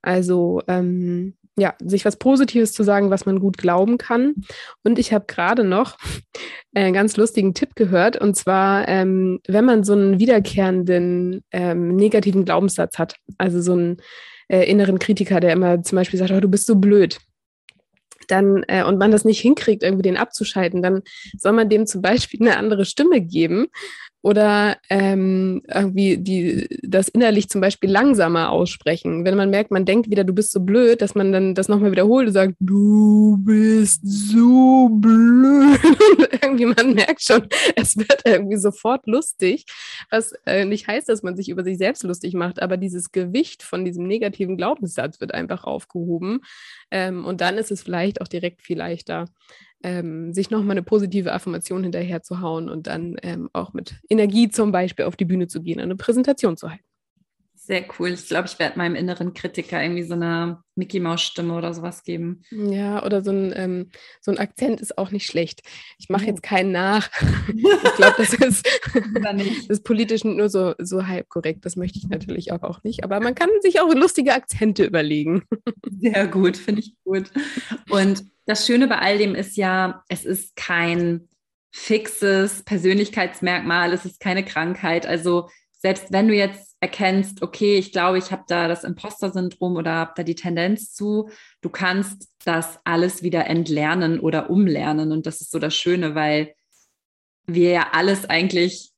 Also 0.02 0.62
ähm, 0.68 1.36
ja, 1.58 1.76
sich 1.84 2.06
was 2.06 2.16
Positives 2.16 2.74
zu 2.74 2.84
sagen, 2.84 3.10
was 3.10 3.26
man 3.26 3.40
gut 3.40 3.58
glauben 3.58 3.98
kann. 3.98 4.36
Und 4.84 5.00
ich 5.00 5.14
habe 5.14 5.26
gerade 5.28 5.64
noch 5.64 5.98
einen 6.74 6.94
ganz 6.94 7.18
lustigen 7.18 7.54
Tipp 7.54 7.76
gehört. 7.76 8.18
Und 8.18 8.36
zwar, 8.36 8.88
ähm, 8.88 9.40
wenn 9.48 9.66
man 9.66 9.84
so 9.84 9.94
einen 9.94 10.20
wiederkehrenden 10.20 11.44
ähm, 11.52 11.96
negativen 11.96 12.46
Glaubenssatz 12.46 12.98
hat, 12.98 13.16
also 13.38 13.62
so 13.62 13.74
einen 13.74 13.98
äh, 14.48 14.70
inneren 14.70 15.00
Kritiker, 15.00 15.40
der 15.40 15.54
immer 15.54 15.84
zum 15.84 15.98
Beispiel 15.98 16.20
sagt, 16.20 16.32
oh, 16.32 16.40
du 16.40 16.50
bist 16.50 16.68
so 16.68 16.76
blöd, 16.76 17.20
dann 18.28 18.64
äh, 18.68 18.84
und 18.84 18.98
man 18.98 19.12
das 19.12 19.26
nicht 19.26 19.42
hinkriegt, 19.42 19.84
irgendwie 19.84 20.04
den 20.04 20.18
abzuschalten, 20.18 20.82
dann 20.82 21.02
soll 21.38 21.52
man 21.52 21.70
dem 21.70 21.86
zum 21.86 22.02
Beispiel 22.02 22.42
eine 22.42 22.58
andere 22.58 22.86
Stimme 22.86 23.22
geben 23.22 23.68
oder 24.24 24.78
ähm, 24.90 25.64
irgendwie 25.68 26.18
die, 26.18 26.68
das 26.84 27.08
innerlich 27.08 27.50
zum 27.50 27.60
Beispiel 27.60 27.90
langsamer 27.90 28.52
aussprechen. 28.52 29.26
Wenn 29.26 29.36
man 29.36 29.50
merkt, 29.50 29.72
man 29.72 29.86
denkt 29.86 30.12
wieder, 30.12 30.24
du 30.24 30.34
bist 30.34 30.52
so 30.52 30.60
blöd, 30.60 31.02
dass 31.02 31.16
man 31.16 31.32
dann 31.32 31.56
das 31.56 31.68
nochmal 31.68 31.92
wiederholt 31.92 32.28
und 32.28 32.34
sagt, 32.34 32.56
du 32.60 33.38
bist 33.40 34.02
so 34.04 34.90
blöd. 34.90 35.80
Und 36.18 36.44
irgendwie 36.44 36.66
man 36.66 36.94
merkt 36.94 37.24
schon, 37.24 37.48
es 37.76 37.98
wird 37.98 38.22
irgendwie 38.26 38.58
sofort 38.58 39.08
lustig, 39.08 39.66
was 40.10 40.34
äh, 40.46 40.66
nicht 40.66 40.88
heißt, 40.88 41.10
dass 41.10 41.24
man 41.24 41.36
sich 41.36 41.50
über 41.50 41.64
sich 41.64 41.78
selbst 41.78 42.04
lustig 42.04 42.34
macht, 42.34 42.62
aber 42.62 42.78
dieses 42.78 43.12
Gewicht 43.12 43.64
von 43.64 43.86
diesem 43.86 44.08
negativen 44.08 44.58
Glaubenssatz 44.58 45.20
wird 45.22 45.34
einfach 45.34 45.64
aufgehoben. 45.64 46.42
Ähm, 46.92 47.26
und 47.26 47.42
dann 47.42 47.58
ist 47.58 47.72
es 47.72 47.82
vielleicht 47.82 48.22
auch 48.22 48.28
direkt 48.28 48.62
viel 48.62 48.78
leichter, 48.78 49.26
ähm, 49.84 50.34
sich 50.34 50.50
nochmal 50.50 50.72
eine 50.72 50.84
positive 50.84 51.34
Affirmation 51.34 51.84
hinterher 51.84 52.22
zu 52.22 52.41
hauen 52.41 52.70
und 52.70 52.88
dann 52.88 53.17
ähm, 53.24 53.50
auch 53.54 53.74
mit 53.74 53.96
Energie 54.10 54.50
zum 54.50 54.72
Beispiel 54.72 55.06
auf 55.06 55.15
die 55.15 55.26
Bühne 55.26 55.48
zu 55.48 55.62
gehen, 55.62 55.80
eine 55.80 55.96
Präsentation 55.96 56.58
zu 56.58 56.70
halten. 56.70 56.90
Sehr 57.63 57.86
cool. 58.00 58.10
Ich 58.10 58.28
glaube, 58.28 58.47
ich 58.47 58.58
werde 58.58 58.80
meinem 58.80 58.95
inneren 58.95 59.36
Kritiker 59.36 59.80
irgendwie 59.84 60.02
so 60.02 60.15
eine 60.15 60.63
Mickey 60.74 61.00
Maus 61.00 61.21
Stimme 61.21 61.54
oder 61.54 61.76
sowas 61.76 62.04
geben. 62.04 62.41
Ja, 62.50 63.06
oder 63.06 63.21
so 63.21 63.30
ein, 63.30 63.54
ähm, 63.56 63.91
so 64.19 64.32
ein 64.32 64.39
Akzent 64.39 64.82
ist 64.82 64.97
auch 64.97 65.12
nicht 65.12 65.28
schlecht. 65.28 65.62
Ich 66.00 66.10
mache 66.10 66.26
jetzt 66.26 66.41
keinen 66.41 66.71
nach. 66.71 67.12
ich 67.56 67.95
glaube, 67.97 68.15
das 68.17 68.34
ist, 68.34 68.67
das 69.24 69.67
ist 69.69 69.84
politisch 69.84 70.24
nur 70.24 70.50
so, 70.50 70.74
so 70.80 71.06
halb 71.06 71.30
korrekt. 71.30 71.63
Das 71.63 71.76
möchte 71.76 72.00
ich 72.00 72.08
natürlich 72.08 72.52
auch, 72.52 72.63
auch 72.63 72.84
nicht. 72.84 73.04
Aber 73.04 73.19
man 73.19 73.36
kann 73.36 73.50
sich 73.62 73.80
auch 73.80 73.93
lustige 73.93 74.34
Akzente 74.34 74.84
überlegen. 74.84 75.43
Sehr 76.00 76.26
gut, 76.26 76.58
finde 76.58 76.82
ich 76.82 76.95
gut. 77.04 77.30
Und 77.91 78.24
das 78.47 78.65
Schöne 78.65 78.88
bei 78.88 78.97
all 78.97 79.19
dem 79.19 79.36
ist 79.36 79.56
ja, 79.56 80.04
es 80.10 80.26
ist 80.26 80.56
kein 80.56 81.30
fixes 81.71 82.63
Persönlichkeitsmerkmal, 82.63 83.93
es 83.93 84.04
ist 84.06 84.19
keine 84.19 84.43
Krankheit. 84.43 85.06
Also 85.06 85.47
selbst 85.78 86.12
wenn 86.12 86.28
du 86.28 86.34
jetzt 86.34 86.71
erkennst, 86.82 87.44
okay, 87.44 87.78
ich 87.78 87.91
glaube, 87.91 88.17
ich 88.17 88.32
habe 88.32 88.44
da 88.48 88.67
das 88.67 88.84
Imposter-Syndrom 88.84 89.76
oder 89.76 89.94
habe 89.94 90.13
da 90.15 90.24
die 90.24 90.36
Tendenz 90.36 90.94
zu, 90.94 91.30
du 91.62 91.70
kannst 91.70 92.28
das 92.44 92.80
alles 92.84 93.22
wieder 93.22 93.46
entlernen 93.46 94.20
oder 94.20 94.50
umlernen. 94.50 95.12
Und 95.12 95.28
das 95.28 95.41
ist 95.41 95.52
so 95.52 95.60
das 95.60 95.76
Schöne, 95.76 96.15
weil 96.15 96.56
wir 97.46 97.70
ja 97.70 97.88
alles 97.94 98.26
eigentlich 98.26 98.89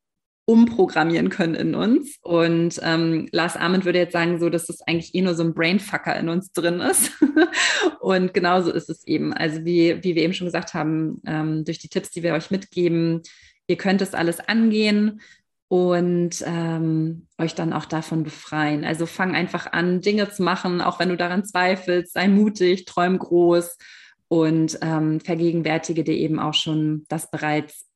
umprogrammieren 0.46 1.30
können 1.30 1.56
in 1.56 1.76
uns. 1.76 2.18
Und 2.22 2.80
ähm, 2.84 3.28
Lars 3.32 3.58
Arment 3.58 3.84
würde 3.84 4.00
jetzt 4.00 4.14
sagen, 4.14 4.40
so, 4.40 4.50
dass 4.50 4.68
das 4.68 4.82
eigentlich 4.82 5.14
eh 5.14 5.22
nur 5.22 5.36
so 5.36 5.44
ein 5.44 5.54
Brainfucker 5.54 6.18
in 6.18 6.30
uns 6.30 6.54
drin 6.54 6.80
ist. 6.80 7.12
und 8.00 8.34
genauso 8.34 8.72
ist 8.72 8.90
es 8.90 9.06
eben. 9.06 9.34
Also 9.34 9.66
wie, 9.66 10.02
wie 10.04 10.16
wir 10.16 10.24
eben 10.24 10.34
schon 10.34 10.48
gesagt 10.48 10.74
haben, 10.74 11.22
ähm, 11.26 11.66
durch 11.66 11.80
die 11.80 11.90
Tipps, 11.90 12.12
die 12.12 12.24
wir 12.24 12.34
euch 12.34 12.50
mitgeben, 12.50 13.22
ihr 13.68 13.78
könnt 13.78 14.02
es 14.02 14.14
alles 14.14 14.40
angehen 14.40 15.22
und 15.74 16.44
ähm, 16.46 17.26
euch 17.40 17.56
dann 17.56 17.74
auch 17.74 17.86
davon 17.86 18.22
befreien. 18.22 18.86
Also 18.86 19.08
fang 19.08 19.34
einfach 19.34 19.74
an, 19.74 20.02
Dinge 20.02 20.30
zu 20.30 20.44
machen, 20.44 20.82
auch 20.82 21.00
wenn 21.00 21.10
du 21.10 21.18
daran 21.18 21.46
zweifelst, 21.46 22.14
sei 22.14 22.28
mutig, 22.28 22.86
träum 22.86 23.18
groß 23.18 23.80
und 24.28 24.78
ähm, 24.84 25.20
vergegenwärtige 25.20 26.04
dir 26.04 26.14
eben 26.14 26.38
auch 26.38 26.54
schon 26.54 27.06
das 27.10 27.32
bereits 27.32 27.88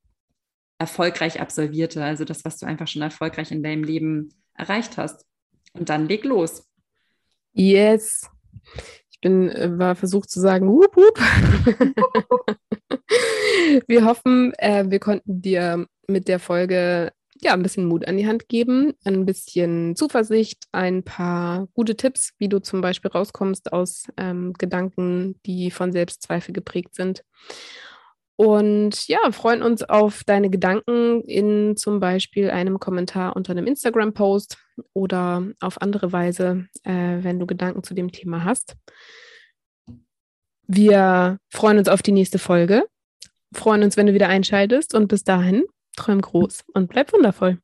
erfolgreich 0.80 1.40
absolvierte, 1.40 2.04
also 2.04 2.26
das, 2.26 2.44
was 2.46 2.58
du 2.58 2.66
einfach 2.66 2.88
schon 2.88 3.04
erfolgreich 3.04 3.52
in 3.52 3.62
deinem 3.62 3.84
Leben 3.84 4.34
erreicht 4.56 4.98
hast. 4.98 5.28
Und 5.74 5.90
dann 5.90 6.08
leg 6.08 6.24
los. 6.24 6.68
Yes. 7.54 8.28
Ich 9.12 9.22
bin, 9.22 9.52
äh, 9.52 9.78
war 9.78 9.96
versucht 9.96 10.32
zu 10.32 10.40
sagen, 10.40 10.68
wup, 10.68 10.98
wup. 10.98 11.20
wir 13.88 14.04
hoffen, 14.04 14.52
äh, 14.58 14.86
wir 14.90 15.00
konnten 15.00 15.44
dir 15.44 15.86
mit 16.08 16.28
der 16.28 16.40
Folge 16.40 17.12
ja 17.42 17.54
ein 17.54 17.64
bisschen 17.64 17.86
Mut 17.86 18.08
an 18.08 18.18
die 18.18 18.28
Hand 18.28 18.48
geben, 18.50 18.94
ein 19.04 19.26
bisschen 19.26 19.96
Zuversicht, 19.96 20.66
ein 20.72 21.04
paar 21.04 21.68
gute 21.74 21.96
Tipps, 21.96 22.34
wie 22.38 22.50
du 22.50 22.60
zum 22.60 22.82
Beispiel 22.82 23.12
rauskommst 23.12 23.74
aus 23.74 24.06
ähm, 24.18 24.54
Gedanken, 24.54 25.40
die 25.46 25.72
von 25.72 25.92
Selbstzweifel 25.92 26.54
geprägt 26.54 26.96
sind. 26.96 27.24
Und 28.36 29.08
ja, 29.08 29.20
freuen 29.32 29.64
uns 29.64 29.82
auf 29.82 30.24
deine 30.24 30.52
Gedanken 30.52 31.22
in 31.22 31.76
zum 31.76 32.00
Beispiel 32.00 32.52
einem 32.52 32.80
Kommentar 32.80 33.36
unter 33.36 33.52
einem 33.52 33.66
Instagram-Post 33.66 34.58
oder 34.94 35.48
auf 35.60 35.82
andere 35.82 36.12
Weise, 36.12 36.68
äh, 36.84 37.18
wenn 37.24 37.40
du 37.40 37.48
Gedanken 37.48 37.84
zu 37.84 37.96
dem 37.96 38.12
Thema 38.12 38.44
hast. 38.44 38.76
Wir 40.68 41.40
freuen 41.50 41.80
uns 41.80 41.88
auf 41.88 42.04
die 42.04 42.12
nächste 42.12 42.38
Folge, 42.38 42.84
freuen 43.54 43.82
uns, 43.82 43.98
wenn 43.98 44.06
du 44.06 44.14
wieder 44.14 44.30
einschaltest 44.30 44.94
und 44.94 45.08
bis 45.08 45.24
dahin 45.24 45.64
träum 45.98 46.22
groß 46.22 46.64
und 46.74 46.88
bleib 46.88 47.12
wundervoll. 47.12 47.60